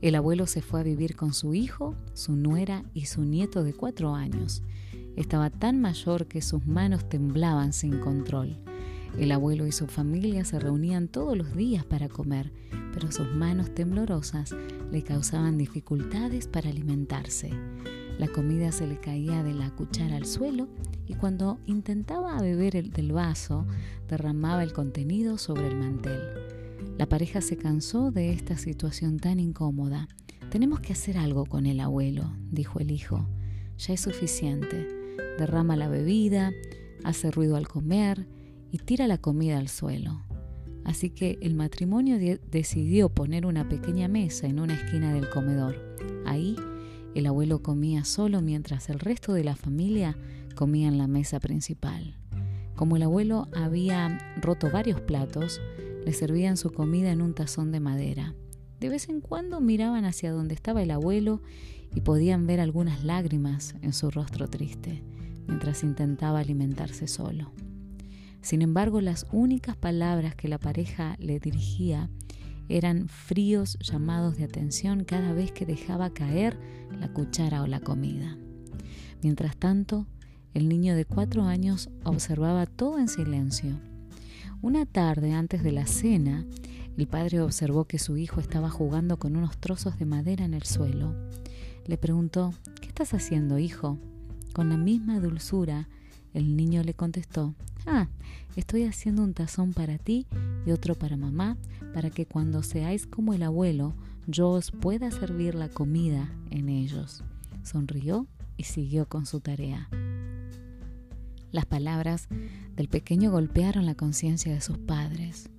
El 0.00 0.14
abuelo 0.14 0.46
se 0.46 0.62
fue 0.62 0.80
a 0.80 0.84
vivir 0.84 1.14
con 1.14 1.34
su 1.34 1.52
hijo, 1.52 1.94
su 2.14 2.34
nuera 2.34 2.84
y 2.94 3.04
su 3.04 3.22
nieto 3.22 3.62
de 3.62 3.74
cuatro 3.74 4.14
años. 4.14 4.62
Estaba 5.14 5.50
tan 5.50 5.78
mayor 5.78 6.26
que 6.26 6.40
sus 6.40 6.66
manos 6.66 7.06
temblaban 7.06 7.74
sin 7.74 7.98
control. 8.00 8.56
El 9.18 9.30
abuelo 9.30 9.66
y 9.66 9.72
su 9.72 9.88
familia 9.88 10.46
se 10.46 10.58
reunían 10.58 11.08
todos 11.08 11.36
los 11.36 11.54
días 11.54 11.84
para 11.84 12.08
comer, 12.08 12.50
pero 12.94 13.12
sus 13.12 13.30
manos 13.30 13.74
temblorosas 13.74 14.54
le 14.90 15.02
causaban 15.02 15.58
dificultades 15.58 16.46
para 16.46 16.70
alimentarse. 16.70 17.50
La 18.18 18.28
comida 18.28 18.72
se 18.72 18.86
le 18.86 18.98
caía 19.00 19.42
de 19.42 19.52
la 19.52 19.70
cuchara 19.74 20.16
al 20.16 20.24
suelo 20.24 20.68
y 21.06 21.14
cuando 21.14 21.58
intentaba 21.66 22.40
beber 22.40 22.76
el 22.76 22.90
del 22.90 23.12
vaso 23.12 23.66
derramaba 24.08 24.62
el 24.62 24.72
contenido 24.72 25.36
sobre 25.36 25.68
el 25.68 25.76
mantel. 25.76 26.59
La 27.00 27.08
pareja 27.08 27.40
se 27.40 27.56
cansó 27.56 28.10
de 28.10 28.30
esta 28.30 28.58
situación 28.58 29.18
tan 29.18 29.40
incómoda. 29.40 30.06
Tenemos 30.50 30.80
que 30.80 30.92
hacer 30.92 31.16
algo 31.16 31.46
con 31.46 31.64
el 31.64 31.80
abuelo, 31.80 32.30
dijo 32.50 32.78
el 32.78 32.90
hijo. 32.90 33.26
Ya 33.78 33.94
es 33.94 34.02
suficiente. 34.02 34.86
Derrama 35.38 35.76
la 35.76 35.88
bebida, 35.88 36.52
hace 37.02 37.30
ruido 37.30 37.56
al 37.56 37.68
comer, 37.68 38.28
y 38.70 38.76
tira 38.76 39.06
la 39.06 39.16
comida 39.16 39.56
al 39.56 39.68
suelo. 39.68 40.20
Así 40.84 41.08
que 41.08 41.38
el 41.40 41.54
matrimonio 41.54 42.18
decidió 42.50 43.08
poner 43.08 43.46
una 43.46 43.66
pequeña 43.66 44.06
mesa 44.06 44.46
en 44.46 44.60
una 44.60 44.74
esquina 44.74 45.14
del 45.14 45.30
comedor. 45.30 45.96
Ahí 46.26 46.54
el 47.14 47.24
abuelo 47.24 47.62
comía 47.62 48.04
solo 48.04 48.42
mientras 48.42 48.90
el 48.90 48.98
resto 48.98 49.32
de 49.32 49.44
la 49.44 49.56
familia 49.56 50.18
comía 50.54 50.88
en 50.88 50.98
la 50.98 51.06
mesa 51.06 51.40
principal. 51.40 52.18
Como 52.76 52.96
el 52.96 53.04
abuelo 53.04 53.48
había 53.54 54.18
roto 54.42 54.70
varios 54.70 55.00
platos, 55.00 55.62
le 56.04 56.12
servían 56.12 56.56
su 56.56 56.72
comida 56.72 57.10
en 57.10 57.22
un 57.22 57.34
tazón 57.34 57.72
de 57.72 57.80
madera. 57.80 58.34
De 58.80 58.88
vez 58.88 59.08
en 59.08 59.20
cuando 59.20 59.60
miraban 59.60 60.04
hacia 60.04 60.32
donde 60.32 60.54
estaba 60.54 60.82
el 60.82 60.90
abuelo 60.90 61.42
y 61.94 62.00
podían 62.00 62.46
ver 62.46 62.60
algunas 62.60 63.04
lágrimas 63.04 63.74
en 63.82 63.92
su 63.92 64.10
rostro 64.10 64.48
triste, 64.48 65.02
mientras 65.46 65.82
intentaba 65.82 66.40
alimentarse 66.40 67.06
solo. 67.08 67.52
Sin 68.42 68.62
embargo, 68.62 69.00
las 69.00 69.26
únicas 69.32 69.76
palabras 69.76 70.34
que 70.34 70.48
la 70.48 70.58
pareja 70.58 71.16
le 71.18 71.40
dirigía 71.40 72.08
eran 72.68 73.08
fríos 73.08 73.76
llamados 73.80 74.36
de 74.36 74.44
atención 74.44 75.04
cada 75.04 75.32
vez 75.32 75.52
que 75.52 75.66
dejaba 75.66 76.14
caer 76.14 76.58
la 76.98 77.12
cuchara 77.12 77.62
o 77.62 77.66
la 77.66 77.80
comida. 77.80 78.38
Mientras 79.22 79.56
tanto, 79.56 80.06
el 80.54 80.68
niño 80.68 80.94
de 80.94 81.04
cuatro 81.04 81.44
años 81.44 81.90
observaba 82.04 82.66
todo 82.66 82.98
en 82.98 83.08
silencio. 83.08 83.78
Una 84.62 84.84
tarde 84.84 85.32
antes 85.32 85.62
de 85.62 85.72
la 85.72 85.86
cena, 85.86 86.44
el 86.98 87.06
padre 87.06 87.40
observó 87.40 87.86
que 87.86 87.98
su 87.98 88.18
hijo 88.18 88.40
estaba 88.40 88.68
jugando 88.68 89.18
con 89.18 89.36
unos 89.36 89.56
trozos 89.56 89.98
de 89.98 90.04
madera 90.04 90.44
en 90.44 90.52
el 90.52 90.64
suelo. 90.64 91.14
Le 91.86 91.96
preguntó, 91.96 92.52
¿qué 92.82 92.88
estás 92.88 93.14
haciendo, 93.14 93.58
hijo? 93.58 93.96
Con 94.52 94.68
la 94.68 94.76
misma 94.76 95.18
dulzura, 95.18 95.88
el 96.34 96.56
niño 96.56 96.82
le 96.82 96.92
contestó, 96.92 97.54
ah, 97.86 98.08
estoy 98.54 98.84
haciendo 98.84 99.22
un 99.22 99.32
tazón 99.32 99.72
para 99.72 99.96
ti 99.96 100.26
y 100.66 100.72
otro 100.72 100.94
para 100.94 101.16
mamá, 101.16 101.56
para 101.94 102.10
que 102.10 102.26
cuando 102.26 102.62
seáis 102.62 103.06
como 103.06 103.32
el 103.32 103.42
abuelo, 103.42 103.94
yo 104.26 104.50
os 104.50 104.72
pueda 104.72 105.10
servir 105.10 105.54
la 105.54 105.70
comida 105.70 106.30
en 106.50 106.68
ellos. 106.68 107.24
Sonrió 107.62 108.26
y 108.58 108.64
siguió 108.64 109.08
con 109.08 109.24
su 109.24 109.40
tarea. 109.40 109.88
Las 111.52 111.66
palabras 111.66 112.28
del 112.76 112.88
pequeño 112.88 113.30
golpearon 113.30 113.86
la 113.86 113.94
conciencia 113.94 114.52
de 114.52 114.60
sus 114.60 114.78
padres. 114.78 115.50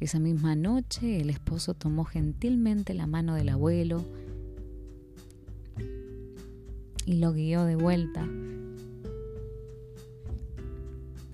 Esa 0.00 0.18
misma 0.18 0.56
noche 0.56 1.20
el 1.20 1.30
esposo 1.30 1.74
tomó 1.74 2.04
gentilmente 2.04 2.94
la 2.94 3.06
mano 3.06 3.34
del 3.34 3.50
abuelo 3.50 4.04
y 7.04 7.14
lo 7.14 7.32
guió 7.32 7.64
de 7.64 7.76
vuelta 7.76 8.26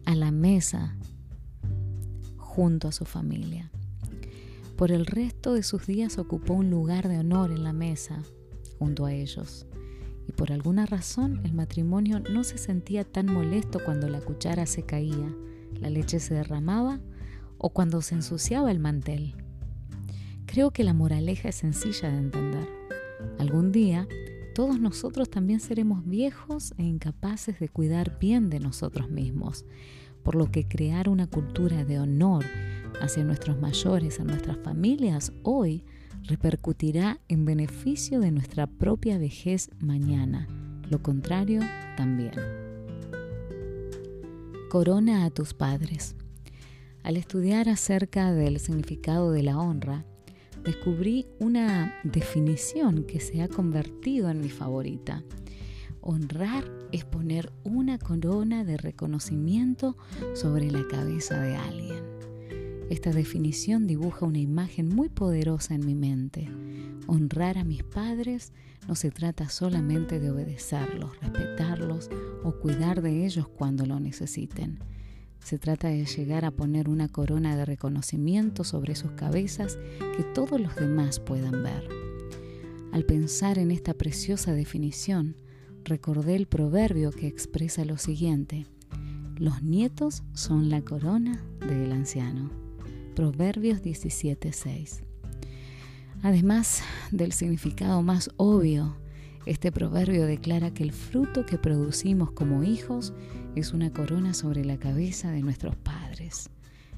a 0.04 0.14
la 0.14 0.30
mesa 0.30 0.96
junto 2.36 2.88
a 2.88 2.92
su 2.92 3.04
familia. 3.04 3.70
Por 4.76 4.90
el 4.90 5.06
resto 5.06 5.54
de 5.54 5.62
sus 5.62 5.86
días 5.86 6.18
ocupó 6.18 6.54
un 6.54 6.70
lugar 6.70 7.08
de 7.08 7.18
honor 7.18 7.52
en 7.52 7.62
la 7.62 7.72
mesa 7.72 8.22
junto 8.78 9.06
a 9.06 9.12
ellos. 9.12 9.66
Y 10.26 10.32
por 10.32 10.52
alguna 10.52 10.86
razón 10.86 11.40
el 11.44 11.52
matrimonio 11.52 12.20
no 12.20 12.44
se 12.44 12.58
sentía 12.58 13.04
tan 13.04 13.26
molesto 13.26 13.80
cuando 13.84 14.08
la 14.08 14.20
cuchara 14.20 14.66
se 14.66 14.84
caía, 14.84 15.34
la 15.80 15.90
leche 15.90 16.20
se 16.20 16.34
derramaba 16.34 17.00
o 17.58 17.70
cuando 17.70 18.02
se 18.02 18.14
ensuciaba 18.14 18.70
el 18.70 18.78
mantel. 18.78 19.34
Creo 20.46 20.70
que 20.70 20.84
la 20.84 20.94
moraleja 20.94 21.48
es 21.48 21.56
sencilla 21.56 22.10
de 22.10 22.18
entender. 22.18 22.68
Algún 23.38 23.72
día 23.72 24.06
todos 24.54 24.78
nosotros 24.78 25.30
también 25.30 25.60
seremos 25.60 26.06
viejos 26.06 26.74
e 26.76 26.82
incapaces 26.82 27.58
de 27.58 27.68
cuidar 27.68 28.18
bien 28.18 28.50
de 28.50 28.60
nosotros 28.60 29.10
mismos 29.10 29.64
por 30.22 30.34
lo 30.34 30.50
que 30.50 30.66
crear 30.66 31.08
una 31.08 31.26
cultura 31.26 31.84
de 31.84 31.98
honor 31.98 32.44
hacia 33.00 33.24
nuestros 33.24 33.58
mayores, 33.60 34.20
a 34.20 34.24
nuestras 34.24 34.58
familias 34.58 35.32
hoy, 35.42 35.84
repercutirá 36.24 37.20
en 37.28 37.44
beneficio 37.44 38.20
de 38.20 38.30
nuestra 38.30 38.66
propia 38.66 39.18
vejez 39.18 39.70
mañana. 39.80 40.46
Lo 40.88 41.02
contrario 41.02 41.60
también. 41.96 42.32
Corona 44.70 45.24
a 45.24 45.30
tus 45.30 45.54
padres. 45.54 46.16
Al 47.02 47.16
estudiar 47.16 47.68
acerca 47.68 48.32
del 48.32 48.60
significado 48.60 49.32
de 49.32 49.42
la 49.42 49.58
honra, 49.58 50.04
descubrí 50.64 51.26
una 51.40 51.94
definición 52.04 53.04
que 53.04 53.20
se 53.20 53.42
ha 53.42 53.48
convertido 53.48 54.30
en 54.30 54.40
mi 54.40 54.48
favorita. 54.48 55.22
Honrar 56.00 56.64
es 56.92 57.04
poner 57.04 57.52
una 57.64 57.98
corona 57.98 58.64
de 58.64 58.76
reconocimiento 58.76 59.96
sobre 60.34 60.70
la 60.70 60.86
cabeza 60.88 61.40
de 61.40 61.56
alguien. 61.56 62.11
Esta 62.90 63.10
definición 63.10 63.86
dibuja 63.86 64.26
una 64.26 64.38
imagen 64.38 64.88
muy 64.88 65.08
poderosa 65.08 65.74
en 65.74 65.86
mi 65.86 65.94
mente. 65.94 66.48
Honrar 67.06 67.58
a 67.58 67.64
mis 67.64 67.82
padres 67.82 68.52
no 68.88 68.94
se 68.94 69.10
trata 69.10 69.48
solamente 69.48 70.20
de 70.20 70.30
obedecerlos, 70.30 71.18
respetarlos 71.20 72.10
o 72.44 72.52
cuidar 72.52 73.02
de 73.02 73.24
ellos 73.24 73.48
cuando 73.48 73.86
lo 73.86 74.00
necesiten. 74.00 74.78
Se 75.40 75.58
trata 75.58 75.88
de 75.88 76.04
llegar 76.04 76.44
a 76.44 76.52
poner 76.52 76.88
una 76.88 77.08
corona 77.08 77.56
de 77.56 77.64
reconocimiento 77.64 78.62
sobre 78.62 78.94
sus 78.94 79.12
cabezas 79.12 79.78
que 80.16 80.22
todos 80.22 80.60
los 80.60 80.76
demás 80.76 81.18
puedan 81.18 81.62
ver. 81.62 81.88
Al 82.92 83.04
pensar 83.04 83.58
en 83.58 83.70
esta 83.70 83.94
preciosa 83.94 84.52
definición, 84.52 85.36
recordé 85.84 86.36
el 86.36 86.46
proverbio 86.46 87.10
que 87.10 87.26
expresa 87.26 87.84
lo 87.84 87.98
siguiente. 87.98 88.66
Los 89.36 89.62
nietos 89.62 90.22
son 90.34 90.68
la 90.70 90.82
corona 90.82 91.42
del 91.66 91.90
anciano. 91.90 92.61
Proverbios 93.14 93.82
17:6. 93.82 95.02
Además 96.22 96.82
del 97.10 97.32
significado 97.32 98.00
más 98.02 98.30
obvio, 98.38 98.96
este 99.44 99.70
proverbio 99.70 100.24
declara 100.24 100.72
que 100.72 100.82
el 100.82 100.92
fruto 100.92 101.44
que 101.44 101.58
producimos 101.58 102.30
como 102.30 102.62
hijos 102.62 103.12
es 103.54 103.74
una 103.74 103.92
corona 103.92 104.32
sobre 104.32 104.64
la 104.64 104.78
cabeza 104.78 105.30
de 105.30 105.42
nuestros 105.42 105.76
padres. 105.76 106.48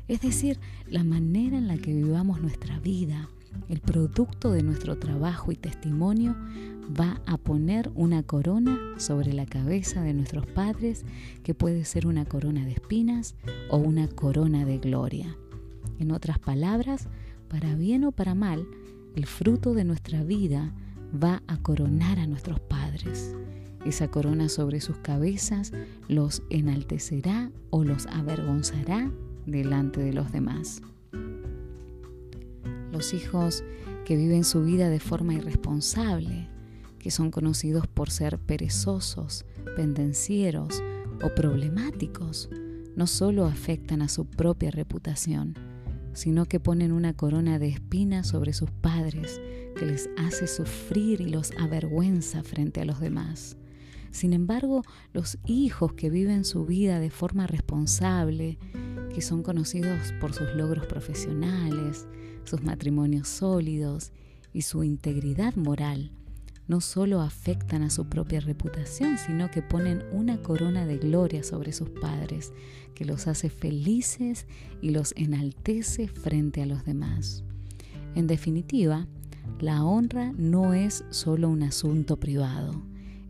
Es 0.07 0.20
decir, 0.20 0.61
la 0.87 1.03
manera 1.03 1.59
en 1.59 1.66
la 1.66 1.79
que 1.79 1.92
vivamos 1.92 2.40
nuestra 2.40 2.79
vida, 2.79 3.29
el 3.68 3.81
producto 3.81 4.53
de 4.53 4.62
nuestro 4.62 4.98
trabajo 4.98 5.50
y 5.50 5.57
testimonio 5.57 6.37
va 7.00 7.20
a 7.27 7.38
poner 7.38 7.90
una 7.94 8.22
corona 8.22 8.79
sobre 8.98 9.33
la 9.33 9.46
cabeza 9.46 10.03
de 10.03 10.14
nuestros 10.14 10.46
padres 10.46 11.05
que 11.42 11.55
puede 11.55 11.85
ser 11.85 12.07
una 12.07 12.24
corona 12.24 12.64
de 12.64 12.72
espinas 12.72 13.35
o 13.68 13.79
una 13.79 14.07
corona 14.07 14.64
de 14.64 14.79
gloria. 14.79 15.37
En 15.99 16.11
otras 16.11 16.38
palabras, 16.38 17.09
para 17.49 17.75
bien 17.75 18.05
o 18.05 18.12
para 18.12 18.35
mal, 18.35 18.66
el 19.14 19.27
fruto 19.27 19.75
de 19.75 19.85
nuestra 19.85 20.25
vida 20.25 20.73
va 21.23 21.42
a 21.47 21.59
coronar 21.59 22.18
a 22.18 22.27
nuestros 22.27 22.61
padres. 22.61 23.35
Esa 23.85 24.09
corona 24.09 24.49
sobre 24.49 24.81
sus 24.81 24.97
cabezas 24.99 25.73
los 26.09 26.42
enaltecerá 26.51 27.51
o 27.70 27.85
los 27.85 28.07
avergonzará 28.07 29.11
delante 29.47 30.01
de 30.01 30.12
los 30.12 30.33
demás. 30.33 30.81
Los 32.90 33.12
hijos 33.12 33.62
que 34.05 34.16
viven 34.16 34.44
su 34.44 34.62
vida 34.64 34.88
de 34.88 35.01
forma 35.01 35.35
irresponsable, 35.35 36.49
que 36.99 37.11
son 37.11 37.31
conocidos 37.31 37.87
por 37.87 38.11
ser 38.11 38.38
perezosos, 38.38 39.44
pendencieros 39.77 40.83
o 41.23 41.35
problemáticos, 41.35 42.49
no 42.97 43.07
solo 43.07 43.44
afectan 43.47 44.03
a 44.03 44.09
su 44.09 44.25
propia 44.25 44.70
reputación, 44.70 45.55
sino 46.14 46.46
que 46.46 46.61
ponen 46.61 46.92
una 46.92 47.12
corona 47.12 47.59
de 47.59 47.68
espinas 47.68 48.29
sobre 48.29 48.53
sus 48.53 48.70
padres 48.70 49.40
que 49.77 49.87
les 49.87 50.09
hace 50.16 50.46
sufrir 50.46 51.20
y 51.20 51.29
los 51.29 51.53
avergüenza 51.59 52.42
frente 52.42 52.81
a 52.81 52.85
los 52.85 53.00
demás. 53.00 53.57
Sin 54.11 54.33
embargo, 54.33 54.83
los 55.12 55.38
hijos 55.44 55.94
que 55.94 56.09
viven 56.09 56.44
su 56.44 56.64
vida 56.64 57.00
de 57.00 57.11
forma 57.11 57.48
responsable, 57.48 58.59
que 59.12 59.20
son 59.20 59.42
conocidos 59.42 60.12
por 60.20 60.33
sus 60.33 60.55
logros 60.55 60.87
profesionales, 60.87 62.07
sus 62.44 62.62
matrimonios 62.62 63.29
sólidos 63.29 64.12
y 64.53 64.62
su 64.62 64.85
integridad 64.85 65.57
moral, 65.57 66.12
no 66.66 66.81
solo 66.81 67.20
afectan 67.20 67.83
a 67.83 67.90
su 67.90 68.07
propia 68.07 68.40
reputación, 68.40 69.18
sino 69.18 69.50
que 69.50 69.62
ponen 69.62 70.03
una 70.12 70.40
corona 70.40 70.87
de 70.87 70.98
gloria 70.98 71.42
sobre 71.42 71.72
sus 71.72 71.90
padres, 71.90 72.53
que 72.94 73.05
los 73.05 73.27
hace 73.27 73.50
felices 73.50 74.46
y 74.81 74.90
los 74.90 75.12
enaltece 75.16 76.09
frente 76.09 76.62
a 76.62 76.66
los 76.66 76.85
demás. 76.85 77.44
En 78.14 78.27
definitiva, 78.27 79.07
la 79.61 79.85
honra 79.85 80.33
no 80.37 80.74
es 80.74 81.05
solo 81.11 81.48
un 81.48 81.62
asunto 81.62 82.18
privado, 82.18 82.83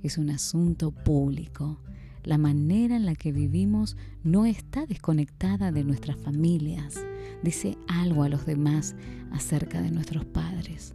es 0.02 0.18
un 0.18 0.30
asunto 0.30 0.90
público. 0.90 1.80
La 2.22 2.38
manera 2.38 2.96
en 2.96 3.04
la 3.04 3.14
que 3.14 3.32
vivimos 3.32 3.96
no 4.22 4.46
está 4.46 4.86
desconectada 4.86 5.72
de 5.72 5.84
nuestras 5.84 6.16
familias. 6.16 6.94
Dice 7.42 7.76
algo 7.86 8.22
a 8.22 8.28
los 8.28 8.46
demás 8.46 8.94
acerca 9.30 9.82
de 9.82 9.90
nuestros 9.90 10.24
padres. 10.24 10.94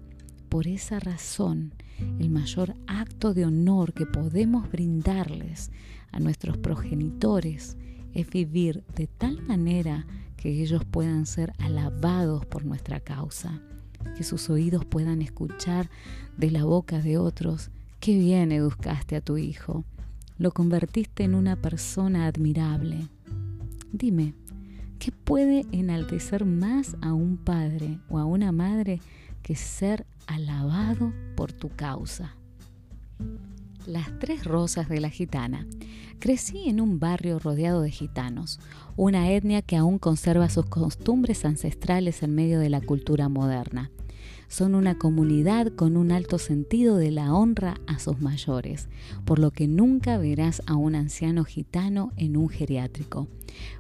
Por 0.50 0.68
esa 0.68 1.00
razón, 1.00 1.74
el 2.20 2.32
mayor 2.32 2.76
acto 2.88 3.36
de 3.36 3.46
honor 3.46 3.94
que 3.94 4.08
podemos 4.08 4.70
brindarles 4.72 5.70
a 6.12 6.20
nuestros 6.20 6.58
progenitores 6.58 7.78
es 8.16 8.28
vivir 8.32 8.84
de 8.96 9.06
tal 9.06 9.44
manera 9.44 10.08
que 10.38 10.50
ellos 10.62 10.84
puedan 10.86 11.28
ser 11.28 11.54
alabados 11.60 12.48
por 12.48 12.66
nuestra 12.66 13.00
causa, 13.00 13.62
que 14.18 14.24
sus 14.24 14.50
oídos 14.50 14.86
puedan 14.86 15.22
escuchar 15.22 15.92
de 16.36 16.50
la 16.50 16.64
boca 16.64 17.00
de 17.00 17.20
otros, 17.20 17.70
qué 18.00 18.18
bien 18.18 18.52
educaste 18.52 19.18
a 19.18 19.22
tu 19.22 19.38
hijo, 19.38 19.84
lo 20.40 20.52
convertiste 20.52 21.26
en 21.26 21.36
una 21.36 21.58
persona 21.58 22.26
admirable. 22.26 23.08
Dime, 23.92 24.34
¿qué 24.98 25.12
puede 25.12 25.68
enaltecer 25.72 26.46
más 26.46 26.96
a 27.02 27.14
un 27.14 27.38
padre 27.38 28.00
o 28.10 28.18
a 28.18 28.26
una 28.26 28.52
madre 28.52 29.00
que 29.44 29.56
ser 29.56 30.06
alabado 30.30 31.12
por 31.36 31.52
tu 31.52 31.70
causa. 31.70 32.36
Las 33.88 34.20
tres 34.20 34.44
rosas 34.46 34.88
de 34.88 35.00
la 35.00 35.10
gitana. 35.10 35.66
Crecí 36.20 36.70
en 36.70 36.82
un 36.82 37.00
barrio 37.00 37.40
rodeado 37.40 37.82
de 37.82 37.90
gitanos, 37.90 38.60
una 38.96 39.32
etnia 39.32 39.64
que 39.64 39.76
aún 39.76 39.98
conserva 39.98 40.50
sus 40.50 40.66
costumbres 40.66 41.46
ancestrales 41.46 42.22
en 42.22 42.36
medio 42.36 42.60
de 42.60 42.70
la 42.70 42.82
cultura 42.82 43.28
moderna. 43.28 43.90
Son 44.50 44.74
una 44.74 44.98
comunidad 44.98 45.68
con 45.68 45.96
un 45.96 46.12
alto 46.12 46.40
sentido 46.40 46.98
de 46.98 47.12
la 47.12 47.36
honra 47.36 47.76
a 47.86 48.00
sus 48.00 48.20
mayores, 48.20 48.90
por 49.24 49.38
lo 49.38 49.52
que 49.52 49.68
nunca 49.68 50.18
verás 50.18 50.64
a 50.66 50.76
un 50.76 50.96
anciano 50.96 51.44
gitano 51.44 52.12
en 52.18 52.36
un 52.36 52.50
geriátrico. 52.50 53.28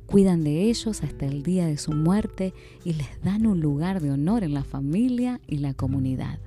Cuidan 0.06 0.44
de 0.44 0.70
ellos 0.70 1.04
hasta 1.04 1.26
el 1.26 1.42
día 1.42 1.66
de 1.66 1.78
su 1.78 1.92
muerte 1.94 2.54
y 2.86 2.94
les 2.94 3.20
dan 3.24 3.48
un 3.48 3.60
lugar 3.60 4.00
de 4.00 4.12
honor 4.12 4.44
en 4.44 4.54
la 4.54 4.64
familia 4.64 5.42
y 5.48 5.58
la 5.58 5.74
comunidad. 5.74 6.40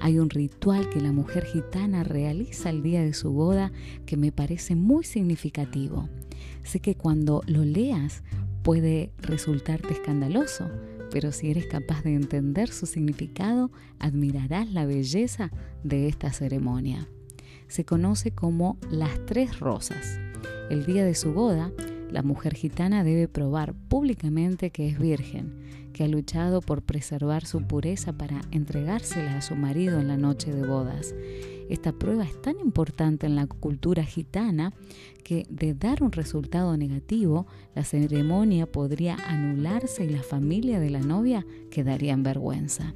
Hay 0.00 0.18
un 0.18 0.28
ritual 0.28 0.90
que 0.90 1.00
la 1.00 1.12
mujer 1.12 1.44
gitana 1.44 2.02
realiza 2.02 2.68
el 2.68 2.82
día 2.82 3.00
de 3.04 3.14
su 3.14 3.30
boda 3.30 3.70
que 4.06 4.16
me 4.16 4.32
parece 4.32 4.74
muy 4.74 5.04
significativo. 5.04 6.08
Sé 6.64 6.80
que 6.80 6.96
cuando 6.96 7.42
lo 7.46 7.64
leas 7.64 8.24
puede 8.64 9.12
resultarte 9.18 9.92
escandaloso, 9.92 10.68
pero 11.12 11.30
si 11.30 11.50
eres 11.50 11.66
capaz 11.66 12.02
de 12.02 12.14
entender 12.14 12.70
su 12.70 12.86
significado, 12.86 13.70
admirarás 13.98 14.72
la 14.72 14.86
belleza 14.86 15.50
de 15.84 16.08
esta 16.08 16.32
ceremonia. 16.32 17.06
Se 17.68 17.84
conoce 17.84 18.30
como 18.32 18.78
las 18.90 19.24
tres 19.26 19.60
rosas. 19.60 20.18
El 20.70 20.86
día 20.86 21.04
de 21.04 21.14
su 21.14 21.34
boda, 21.34 21.70
la 22.10 22.22
mujer 22.22 22.54
gitana 22.54 23.04
debe 23.04 23.28
probar 23.28 23.74
públicamente 23.74 24.70
que 24.70 24.88
es 24.88 24.98
virgen, 24.98 25.90
que 25.92 26.04
ha 26.04 26.08
luchado 26.08 26.62
por 26.62 26.82
preservar 26.82 27.44
su 27.44 27.62
pureza 27.62 28.14
para 28.14 28.40
entregársela 28.50 29.36
a 29.36 29.42
su 29.42 29.54
marido 29.54 30.00
en 30.00 30.08
la 30.08 30.16
noche 30.16 30.50
de 30.50 30.66
bodas. 30.66 31.14
Esta 31.68 31.92
prueba 31.92 32.24
es 32.24 32.40
tan 32.40 32.58
importante 32.60 33.26
en 33.26 33.36
la 33.36 33.46
cultura 33.46 34.04
gitana 34.04 34.72
que 35.22 35.46
de 35.48 35.74
dar 35.74 36.02
un 36.02 36.12
resultado 36.12 36.76
negativo, 36.76 37.46
la 37.74 37.84
ceremonia 37.84 38.66
podría 38.66 39.16
anularse 39.26 40.04
y 40.04 40.10
la 40.10 40.22
familia 40.22 40.80
de 40.80 40.90
la 40.90 41.00
novia 41.00 41.46
quedaría 41.70 42.12
en 42.12 42.22
vergüenza. 42.22 42.94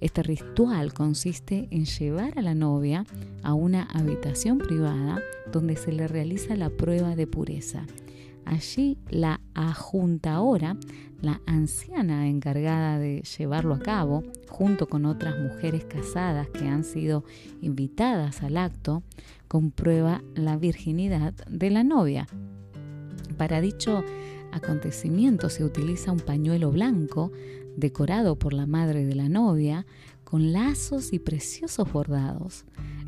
Este 0.00 0.22
ritual 0.22 0.92
consiste 0.94 1.66
en 1.70 1.84
llevar 1.84 2.38
a 2.38 2.42
la 2.42 2.54
novia 2.54 3.04
a 3.42 3.54
una 3.54 3.82
habitación 3.82 4.58
privada 4.58 5.20
donde 5.52 5.76
se 5.76 5.92
le 5.92 6.06
realiza 6.06 6.54
la 6.54 6.70
prueba 6.70 7.16
de 7.16 7.26
pureza. 7.26 7.84
Allí 8.44 8.96
la 9.10 9.40
ahora 9.54 10.76
la 11.20 11.40
anciana 11.46 12.28
encargada 12.28 12.98
de 12.98 13.22
llevarlo 13.22 13.74
a 13.74 13.80
cabo, 13.80 14.22
junto 14.48 14.88
con 14.88 15.04
otras 15.04 15.38
mujeres 15.38 15.84
casadas 15.84 16.48
que 16.48 16.66
han 16.68 16.84
sido 16.84 17.24
invitadas 17.60 18.42
al 18.42 18.56
acto, 18.56 19.02
comprueba 19.48 20.22
la 20.34 20.56
virginidad 20.56 21.34
de 21.46 21.70
la 21.70 21.82
novia. 21.84 22.26
Para 23.36 23.60
dicho 23.60 24.04
acontecimiento 24.52 25.50
se 25.50 25.64
utiliza 25.64 26.12
un 26.12 26.20
pañuelo 26.20 26.70
blanco 26.70 27.32
decorado 27.76 28.36
por 28.36 28.52
la 28.52 28.66
madre 28.66 29.04
de 29.04 29.14
la 29.14 29.28
novia 29.28 29.86
con 30.24 30.52
lazos 30.52 31.12
y 31.12 31.18
preciosos 31.18 31.90
bordados. 31.92 32.64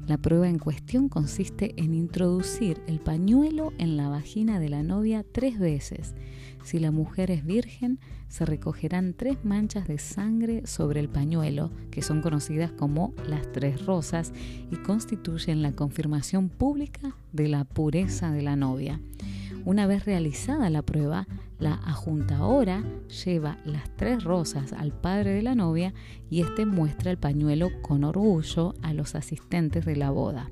La 0.07 0.18
prueba 0.18 0.49
en 0.49 0.59
cuestión 0.59 1.09
consiste 1.09 1.75
en 1.77 1.94
introducir 1.94 2.81
el 2.87 2.99
pañuelo 2.99 3.73
en 3.79 3.96
la 3.96 4.09
vagina 4.09 4.59
de 4.59 4.68
la 4.68 4.83
novia 4.83 5.25
tres 5.31 5.59
veces. 5.59 6.14
Si 6.62 6.79
la 6.79 6.90
mujer 6.90 7.31
es 7.31 7.44
virgen, 7.44 7.99
se 8.29 8.44
recogerán 8.44 9.14
tres 9.14 9.38
manchas 9.44 9.88
de 9.88 9.99
sangre 9.99 10.66
sobre 10.66 11.01
el 11.01 11.09
pañuelo, 11.09 11.70
que 11.90 12.03
son 12.03 12.23
conocidas 12.23 12.70
como 12.70 13.12
las 13.29 13.51
tres 13.53 13.85
rosas, 13.87 14.33
y 14.70 14.77
constituyen 14.77 15.62
la 15.62 15.73
confirmación 15.73 16.49
pública 16.49 17.16
de 17.33 17.49
la 17.49 17.64
pureza 17.64 18.31
de 18.31 18.42
la 18.42 18.57
novia. 18.57 19.01
Una 19.64 19.87
vez 19.87 20.07
realizada 20.07 20.70
la 20.70 20.83
prueba, 20.83 21.27
la 21.59 21.75
ajuntadora 21.75 22.83
lleva 23.25 23.59
las 23.66 23.94
tres 23.96 24.25
rosas 24.25 24.73
al 24.73 24.92
padre 24.92 25.35
de 25.35 25.42
la 25.42 25.55
novia 25.55 25.92
y 26.31 26.40
éste 26.40 26.64
muestra 26.64 27.11
el 27.11 27.18
pañuelo 27.18 27.68
con 27.83 28.05
orgullo 28.05 28.75
a 28.81 28.94
los 28.94 29.14
asistentes 29.14 29.85
de 29.85 29.96
la 29.96 30.11
boda. 30.11 30.51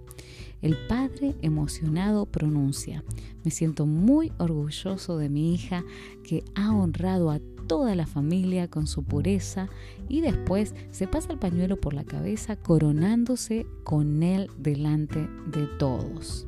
El 0.61 0.77
padre 0.89 1.37
emocionado 1.41 2.27
pronuncia, 2.27 3.05
me 3.45 3.51
siento 3.51 3.87
muy 3.87 4.33
orgulloso 4.39 5.17
de 5.17 5.29
mi 5.29 5.55
hija 5.55 5.85
que 6.25 6.45
ha 6.55 6.75
honrado 6.75 7.31
a 7.31 7.41
toda 7.69 7.95
la 7.95 8.07
familia 8.07 8.69
con 8.69 8.87
su 8.87 9.05
pureza 9.05 9.69
y 10.09 10.21
después 10.21 10.75
se 10.91 11.07
pasa 11.07 11.33
el 11.33 11.39
pañuelo 11.39 11.81
por 11.81 11.95
la 11.95 12.05
cabeza 12.05 12.57
coronándose 12.57 13.67
con 13.85 14.23
él 14.23 14.51
delante 14.59 15.29
de 15.47 15.67
todos. 15.79 16.47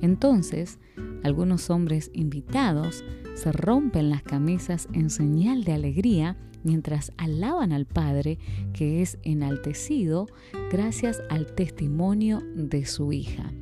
Entonces, 0.00 0.78
algunos 1.22 1.70
hombres 1.70 2.10
invitados 2.14 3.04
se 3.34 3.52
rompen 3.52 4.10
las 4.10 4.22
camisas 4.22 4.88
en 4.92 5.10
señal 5.10 5.64
de 5.64 5.72
alegría 5.72 6.36
mientras 6.64 7.12
alaban 7.16 7.72
al 7.72 7.86
Padre 7.86 8.38
que 8.72 9.02
es 9.02 9.18
enaltecido 9.22 10.26
gracias 10.70 11.22
al 11.30 11.46
testimonio 11.54 12.40
de 12.54 12.84
su 12.84 13.12
hija. 13.12 13.52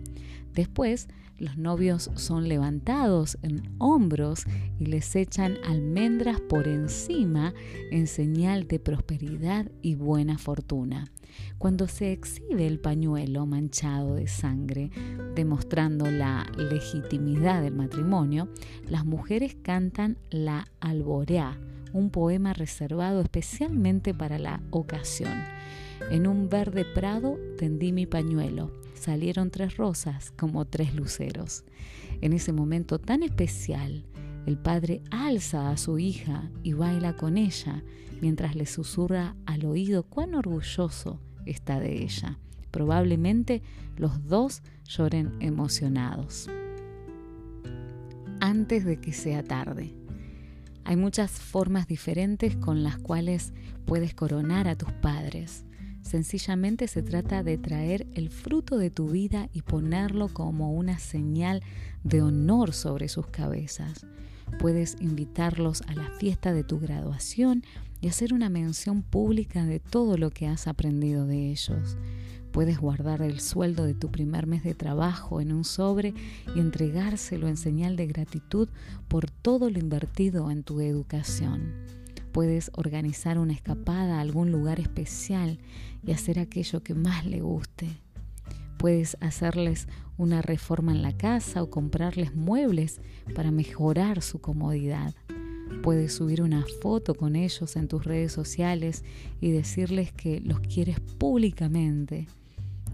Después, 0.55 1.09
los 1.39 1.59
novios 1.59 2.11
son 2.15 2.49
levantados 2.49 3.37
en 3.43 3.63
hombros 3.79 4.45
y 4.79 4.87
les 4.87 5.15
echan 5.17 5.59
almendras 5.65 6.41
por 6.41 6.67
encima 6.67 7.53
en 7.91 8.07
señal 8.07 8.67
de 8.67 8.81
prosperidad 8.81 9.71
y 9.83 9.97
buena 9.97 10.39
fortuna. 10.39 11.05
Cuando 11.59 11.89
se 11.89 12.13
exhibe 12.13 12.67
el 12.67 12.79
pañuelo 12.79 13.47
manchado 13.47 14.15
de 14.15 14.29
sangre, 14.29 14.91
demostrando 15.35 16.11
la 16.11 16.47
legitimidad 16.57 17.63
del 17.63 17.75
matrimonio, 17.75 18.49
las 18.89 19.05
mujeres 19.05 19.57
cantan 19.63 20.19
la 20.31 20.67
alborea, 20.81 21.59
un 21.93 22.11
poema 22.11 22.53
reservado 22.53 23.21
especialmente 23.21 24.13
para 24.13 24.39
la 24.39 24.63
ocasión. 24.71 25.33
En 26.11 26.27
un 26.27 26.49
verde 26.49 26.85
prado 26.85 27.39
tendí 27.59 27.93
mi 27.93 28.07
pañuelo. 28.07 28.71
Salieron 28.95 29.51
tres 29.51 29.77
rosas 29.77 30.33
como 30.37 30.65
tres 30.67 30.95
luceros. 30.95 31.65
En 32.21 32.33
ese 32.33 32.53
momento 32.53 32.99
tan 32.99 33.23
especial, 33.23 34.05
el 34.47 34.59
padre 34.59 35.03
alza 35.11 35.71
a 35.71 35.77
su 35.77 35.99
hija 35.99 36.51
y 36.63 36.73
baila 36.73 37.17
con 37.17 37.37
ella 37.37 37.83
mientras 38.21 38.55
le 38.57 38.67
susurra 38.67 39.37
al 39.47 39.65
oído 39.65 40.05
cuán 40.05 40.35
orgulloso 40.35 41.21
está 41.45 41.81
de 41.81 42.03
ella. 42.03 42.39
Probablemente 42.71 43.63
los 43.97 44.27
dos 44.27 44.63
lloren 44.85 45.33
emocionados. 45.41 46.49
Antes 48.41 48.85
de 48.85 49.01
que 49.01 49.13
sea 49.13 49.43
tarde. 49.43 49.95
Hay 50.85 50.97
muchas 50.97 51.33
formas 51.33 51.89
diferentes 51.89 52.55
con 52.57 52.85
las 52.85 52.99
cuales 52.99 53.53
puedes 53.87 54.15
coronar 54.15 54.69
a 54.69 54.77
tus 54.77 54.93
padres. 54.93 55.65
Sencillamente 56.03 56.87
se 56.87 57.03
trata 57.03 57.43
de 57.43 57.59
traer 57.59 58.07
el 58.15 58.31
fruto 58.31 58.79
de 58.79 58.91
tu 58.91 59.09
vida 59.09 59.49
y 59.53 59.63
ponerlo 59.63 60.29
como 60.29 60.73
una 60.73 61.01
señal 61.01 61.63
de 62.05 62.23
honor 62.23 62.73
sobre 62.73 63.09
sus 63.09 63.27
cabezas. 63.27 64.07
Puedes 64.61 64.97
invitarlos 65.01 65.83
a 65.89 65.95
la 65.95 66.09
fiesta 66.21 66.53
de 66.53 66.63
tu 66.63 66.79
graduación 66.79 67.65
y 68.07 68.09
hacer 68.09 68.33
una 68.33 68.49
mención 68.49 69.03
pública 69.03 69.65
de 69.65 69.81
todo 69.81 70.17
lo 70.17 70.31
que 70.31 70.47
has 70.47 70.69
aprendido 70.69 71.27
de 71.27 71.51
ellos. 71.51 71.97
Puedes 72.53 72.79
guardar 72.79 73.21
el 73.21 73.41
sueldo 73.41 73.83
de 73.83 73.95
tu 73.95 74.13
primer 74.13 74.47
mes 74.47 74.63
de 74.63 74.75
trabajo 74.75 75.41
en 75.41 75.51
un 75.51 75.65
sobre 75.65 76.15
y 76.55 76.61
entregárselo 76.61 77.49
en 77.49 77.57
señal 77.57 77.97
de 77.97 78.07
gratitud 78.07 78.69
por 79.09 79.29
todo 79.29 79.71
lo 79.71 79.81
invertido 79.81 80.53
en 80.53 80.63
tu 80.63 80.81
educación. 80.81 81.75
Puedes 82.31 82.71
organizar 82.75 83.41
una 83.41 83.55
escapada 83.55 84.19
a 84.19 84.21
algún 84.21 84.53
lugar 84.53 84.79
especial 84.79 85.59
y 86.07 86.13
hacer 86.13 86.39
aquello 86.39 86.85
que 86.85 86.95
más 86.95 87.27
le 87.27 87.41
guste. 87.41 87.89
Puedes 88.79 89.17
hacerles 89.21 89.89
una 90.17 90.43
reforma 90.43 90.93
en 90.93 91.03
la 91.03 91.17
casa 91.17 91.61
o 91.61 91.71
comprarles 91.71 92.37
muebles 92.37 93.01
para 93.35 93.51
mejorar 93.51 94.23
su 94.23 94.41
comodidad. 94.41 95.13
Puedes 95.83 96.15
subir 96.15 96.43
una 96.43 96.65
foto 96.81 97.15
con 97.15 97.37
ellos 97.37 97.77
en 97.77 97.89
tus 97.89 98.05
redes 98.05 98.33
sociales 98.33 99.05
y 99.41 99.51
decirles 99.51 100.13
que 100.13 100.41
los 100.41 100.61
quieres 100.61 101.01
públicamente. 101.01 102.27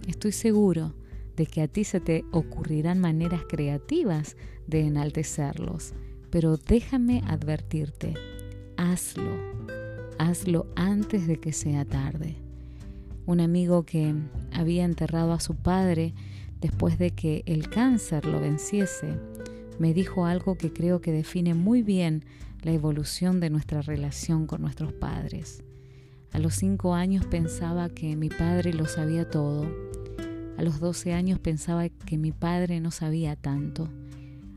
Estoy 0.07 0.33
seguro 0.33 0.95
de 1.37 1.47
que 1.47 1.63
a 1.63 1.69
ti 1.69 1.85
se 1.85 2.01
te 2.01 2.25
ocurrirán 2.33 2.99
maneras 3.01 3.43
creativas 3.49 4.37
de 4.67 4.87
enaltecerlos, 4.87 5.95
pero 6.31 6.57
déjame 6.57 7.23
advertirte, 7.27 8.15
hazlo, 8.77 9.31
hazlo 10.19 10.67
antes 10.77 11.27
de 11.27 11.39
que 11.39 11.53
sea 11.53 11.85
tarde. 11.85 12.37
Un 13.27 13.41
amigo 13.41 13.85
que 13.85 14.15
había 14.53 14.85
enterrado 14.85 15.33
a 15.33 15.41
su 15.41 15.55
padre 15.55 16.15
después 16.61 16.99
de 16.99 17.11
que 17.11 17.43
el 17.47 17.69
cáncer 17.69 18.25
lo 18.25 18.41
venciese, 18.41 19.15
me 19.79 19.95
dijo 19.95 20.27
algo 20.27 20.57
que 20.57 20.73
creo 20.73 21.01
que 21.01 21.13
define 21.13 21.55
muy 21.55 21.83
bien 21.83 22.25
la 22.63 22.73
evolución 22.73 23.41
de 23.41 23.51
nuestra 23.51 23.83
relación 23.83 24.47
con 24.47 24.63
nuestros 24.63 24.93
padres. 24.93 25.63
A 26.33 26.39
los 26.39 26.55
cinco 26.55 26.95
años 26.95 27.27
pensaba 27.27 27.89
que 27.89 28.17
mi 28.17 28.29
padre 28.29 28.73
lo 28.73 28.87
sabía 28.87 29.29
todo. 29.29 29.67
A 30.57 30.63
los 30.63 30.81
doce 30.81 31.13
años 31.13 31.39
pensaba 31.39 31.89
que 31.89 32.17
mi 32.19 32.33
padre 32.33 32.81
no 32.81 32.91
sabía 32.91 33.37
tanto. 33.37 33.89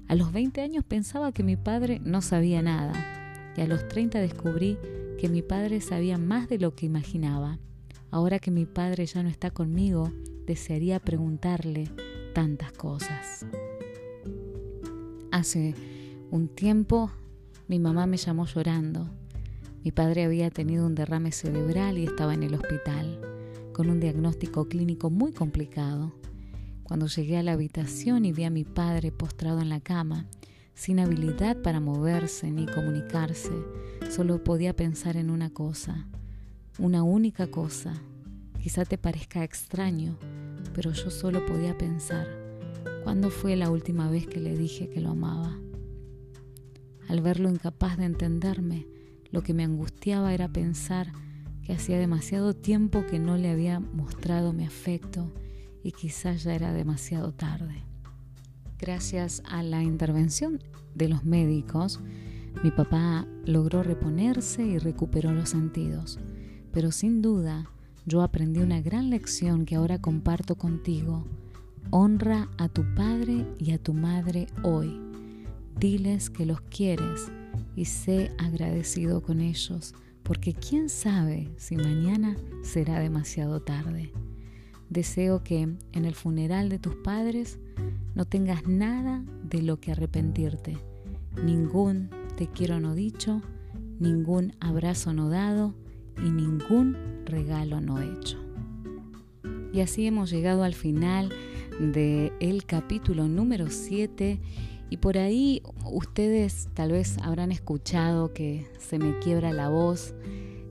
A 0.07 0.15
los 0.15 0.31
veinte 0.31 0.61
años 0.61 0.83
pensaba 0.83 1.31
que 1.31 1.43
mi 1.43 1.55
padre 1.55 1.99
no 2.03 2.21
sabía 2.21 2.61
nada. 2.61 2.93
Y 3.57 3.61
a 3.61 3.67
los 3.67 3.87
treinta 3.87 4.19
descubrí 4.19 4.77
que 5.19 5.29
mi 5.29 5.41
padre 5.41 5.81
sabía 5.81 6.17
más 6.17 6.47
de 6.47 6.59
lo 6.59 6.75
que 6.75 6.85
imaginaba. 6.85 7.57
Ahora 8.11 8.39
que 8.39 8.51
mi 8.51 8.65
padre 8.65 9.05
ya 9.05 9.23
no 9.23 9.29
está 9.29 9.51
conmigo, 9.51 10.11
desearía 10.45 10.99
preguntarle 10.99 11.89
tantas 12.33 12.71
cosas. 12.71 13.45
Hace 15.35 15.75
un 16.31 16.47
tiempo 16.47 17.11
mi 17.67 17.77
mamá 17.77 18.07
me 18.07 18.15
llamó 18.15 18.45
llorando 18.45 19.09
mi 19.83 19.91
padre 19.91 20.23
había 20.23 20.49
tenido 20.49 20.85
un 20.85 20.95
derrame 20.95 21.33
cerebral 21.33 21.97
y 21.97 22.05
estaba 22.05 22.33
en 22.33 22.43
el 22.43 22.55
hospital, 22.55 23.19
con 23.73 23.89
un 23.89 23.99
diagnóstico 23.99 24.69
clínico 24.69 25.09
muy 25.09 25.33
complicado. 25.33 26.15
Cuando 26.83 27.07
llegué 27.07 27.37
a 27.37 27.43
la 27.43 27.51
habitación 27.51 28.23
y 28.23 28.31
vi 28.31 28.45
a 28.45 28.49
mi 28.49 28.63
padre 28.63 29.11
postrado 29.11 29.59
en 29.59 29.67
la 29.67 29.81
cama, 29.81 30.25
sin 30.73 30.99
habilidad 30.99 31.61
para 31.61 31.81
moverse 31.81 32.49
ni 32.49 32.65
comunicarse, 32.65 33.51
solo 34.09 34.41
podía 34.41 34.73
pensar 34.73 35.17
en 35.17 35.29
una 35.29 35.51
cosa, 35.51 36.07
una 36.79 37.03
única 37.03 37.45
cosa. 37.45 37.93
Quizá 38.63 38.85
te 38.85 38.97
parezca 38.97 39.43
extraño, 39.43 40.17
pero 40.73 40.93
yo 40.93 41.11
solo 41.11 41.45
podía 41.45 41.77
pensar, 41.77 42.44
¿cuándo 43.05 43.29
fue 43.29 43.55
la 43.55 43.69
última 43.69 44.09
vez 44.09 44.25
que 44.25 44.39
le 44.39 44.57
dije 44.57 44.89
que 44.89 44.99
lo 44.99 45.11
amaba? 45.11 45.59
Al 47.07 47.21
verlo 47.21 47.51
incapaz 47.51 47.99
de 47.99 48.05
entenderme, 48.05 48.87
lo 49.29 49.43
que 49.43 49.53
me 49.53 49.63
angustiaba 49.63 50.33
era 50.33 50.47
pensar 50.47 51.11
que 51.61 51.73
hacía 51.73 51.99
demasiado 51.99 52.55
tiempo 52.55 53.05
que 53.05 53.19
no 53.19 53.37
le 53.37 53.51
había 53.51 53.79
mostrado 53.79 54.53
mi 54.53 54.65
afecto 54.65 55.31
y 55.83 55.91
quizás 55.91 56.41
ya 56.43 56.55
era 56.55 56.73
demasiado 56.73 57.31
tarde. 57.31 57.83
Gracias 58.79 59.43
a 59.45 59.61
la 59.61 59.83
intervención 59.83 60.59
de 60.95 61.07
los 61.07 61.23
médicos, 61.25 61.99
mi 62.63 62.71
papá 62.71 63.27
logró 63.45 63.83
reponerse 63.83 64.65
y 64.65 64.79
recuperó 64.79 65.31
los 65.31 65.49
sentidos, 65.49 66.17
pero 66.71 66.91
sin 66.91 67.21
duda 67.21 67.69
yo 68.07 68.23
aprendí 68.23 68.61
una 68.61 68.81
gran 68.81 69.11
lección 69.11 69.65
que 69.65 69.75
ahora 69.75 70.01
comparto 70.01 70.55
contigo. 70.55 71.27
Honra 71.91 72.49
a 72.57 72.67
tu 72.67 72.83
padre 72.95 73.45
y 73.59 73.71
a 73.71 73.77
tu 73.77 73.93
madre 73.93 74.47
hoy. 74.63 74.99
Diles 75.79 76.29
que 76.29 76.45
los 76.45 76.61
quieres 76.61 77.31
y 77.75 77.85
sé 77.85 78.31
agradecido 78.37 79.21
con 79.21 79.39
ellos, 79.39 79.93
porque 80.23 80.53
quién 80.53 80.89
sabe 80.89 81.51
si 81.57 81.75
mañana 81.75 82.35
será 82.63 82.99
demasiado 82.99 83.61
tarde. 83.61 84.11
Deseo 84.89 85.43
que 85.43 85.61
en 85.61 86.05
el 86.05 86.15
funeral 86.15 86.69
de 86.69 86.79
tus 86.79 86.95
padres 86.95 87.59
no 88.15 88.25
tengas 88.25 88.67
nada 88.67 89.23
de 89.43 89.61
lo 89.61 89.79
que 89.79 89.91
arrepentirte, 89.91 90.77
ningún 91.43 92.09
te 92.35 92.47
quiero 92.47 92.79
no 92.79 92.95
dicho, 92.95 93.41
ningún 93.99 94.53
abrazo 94.59 95.13
no 95.13 95.29
dado 95.29 95.75
y 96.17 96.29
ningún 96.29 96.97
regalo 97.25 97.79
no 97.79 98.01
hecho. 98.01 98.39
Y 99.71 99.81
así 99.81 100.07
hemos 100.07 100.29
llegado 100.29 100.63
al 100.63 100.73
final 100.73 101.33
del 101.79 102.31
el 102.39 102.65
capítulo 102.65 103.27
número 103.27 103.69
7 103.69 104.39
y 104.89 104.97
por 104.97 105.17
ahí 105.17 105.61
ustedes 105.85 106.69
tal 106.73 106.91
vez 106.91 107.17
habrán 107.21 107.51
escuchado 107.51 108.33
que 108.33 108.67
se 108.79 108.99
me 108.99 109.17
quiebra 109.19 109.51
la 109.51 109.69
voz 109.69 110.13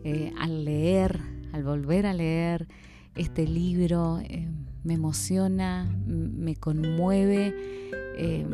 eh, 0.05 0.32
al 0.38 0.64
leer, 0.64 1.20
al 1.52 1.64
volver 1.64 2.07
a 2.07 2.14
leer 2.14 2.68
este 3.16 3.46
libro. 3.46 4.20
Eh, 4.20 4.48
me 4.85 4.95
emociona, 4.95 5.91
me 6.07 6.57
conmueve 6.57 7.55
eh, 8.16 8.47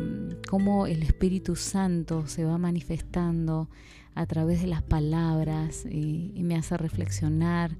cómo 0.49 0.87
el 0.87 1.03
Espíritu 1.03 1.55
Santo 1.55 2.25
se 2.27 2.45
va 2.45 2.57
manifestando 2.57 3.69
a 4.15 4.25
través 4.25 4.61
de 4.61 4.67
las 4.67 4.81
palabras 4.81 5.85
y, 5.85 6.31
me 6.43 6.55
hace 6.55 6.75
reflexionar 6.75 7.77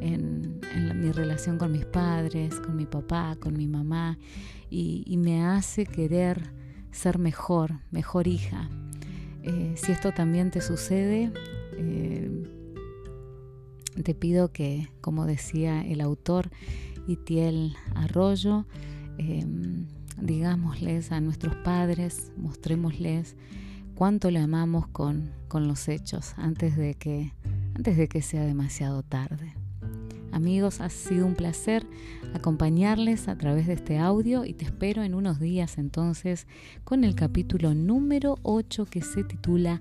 en, 0.00 0.60
mi 1.00 1.12
relación 1.12 1.58
con 1.58 1.72
mis 1.72 1.84
padres, 1.84 2.58
con 2.60 2.76
mi 2.76 2.86
papá, 2.86 3.36
con 3.38 3.56
mi 3.56 3.66
mamá 3.66 4.18
y, 4.70 5.16
me 5.18 5.44
hace 5.44 5.86
querer 5.86 6.52
ser 6.90 7.18
mejor, 7.18 7.80
mejor 7.90 8.28
hija. 8.28 8.68
Eh, 9.42 9.74
si 9.76 9.92
esto 9.92 10.12
también 10.12 10.50
te 10.50 10.60
sucede, 10.60 11.32
eh, 11.76 12.30
te 14.02 14.14
pido 14.14 14.52
que, 14.52 14.88
como 15.00 15.26
decía 15.26 15.84
el 15.84 16.00
autor 16.00 16.50
Itiel 17.06 17.74
Arroyo, 17.94 18.66
eh, 19.18 19.44
digámosles 20.20 21.12
a 21.12 21.20
nuestros 21.20 21.54
padres, 21.56 22.32
mostrémosles 22.36 23.36
cuánto 23.94 24.30
le 24.30 24.40
amamos 24.40 24.86
con, 24.88 25.30
con 25.48 25.68
los 25.68 25.88
hechos 25.88 26.34
antes 26.36 26.76
de, 26.76 26.94
que, 26.94 27.32
antes 27.74 27.96
de 27.96 28.08
que 28.08 28.22
sea 28.22 28.44
demasiado 28.44 29.02
tarde. 29.02 29.54
Amigos, 30.32 30.80
ha 30.80 30.88
sido 30.88 31.26
un 31.26 31.36
placer 31.36 31.86
acompañarles 32.34 33.28
a 33.28 33.38
través 33.38 33.68
de 33.68 33.74
este 33.74 33.98
audio 33.98 34.44
y 34.44 34.52
te 34.52 34.64
espero 34.64 35.04
en 35.04 35.14
unos 35.14 35.38
días 35.38 35.78
entonces 35.78 36.48
con 36.82 37.04
el 37.04 37.14
capítulo 37.14 37.72
número 37.72 38.38
8 38.42 38.86
que 38.86 39.00
se 39.00 39.22
titula 39.22 39.80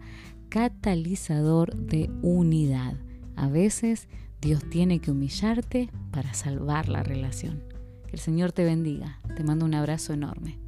Catalizador 0.49 1.75
de 1.75 2.11
Unidad. 2.21 2.93
A 3.35 3.47
veces 3.47 4.07
Dios 4.43 4.61
tiene 4.69 4.99
que 4.99 5.09
humillarte 5.09 5.89
para 6.11 6.33
salvar 6.33 6.89
la 6.89 7.01
relación. 7.01 7.63
Que 8.07 8.17
el 8.17 8.19
Señor 8.19 8.51
te 8.51 8.65
bendiga. 8.65 9.17
Te 9.37 9.43
mando 9.45 9.63
un 9.63 9.73
abrazo 9.73 10.11
enorme. 10.11 10.59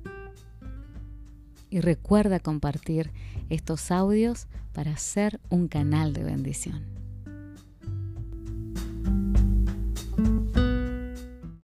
Y 1.70 1.82
recuerda 1.82 2.40
compartir 2.40 3.12
estos 3.50 3.92
audios 3.92 4.48
para 4.72 4.96
ser 4.96 5.42
un 5.50 5.68
canal 5.68 6.14
de 6.14 6.24
bendición. 6.24 6.95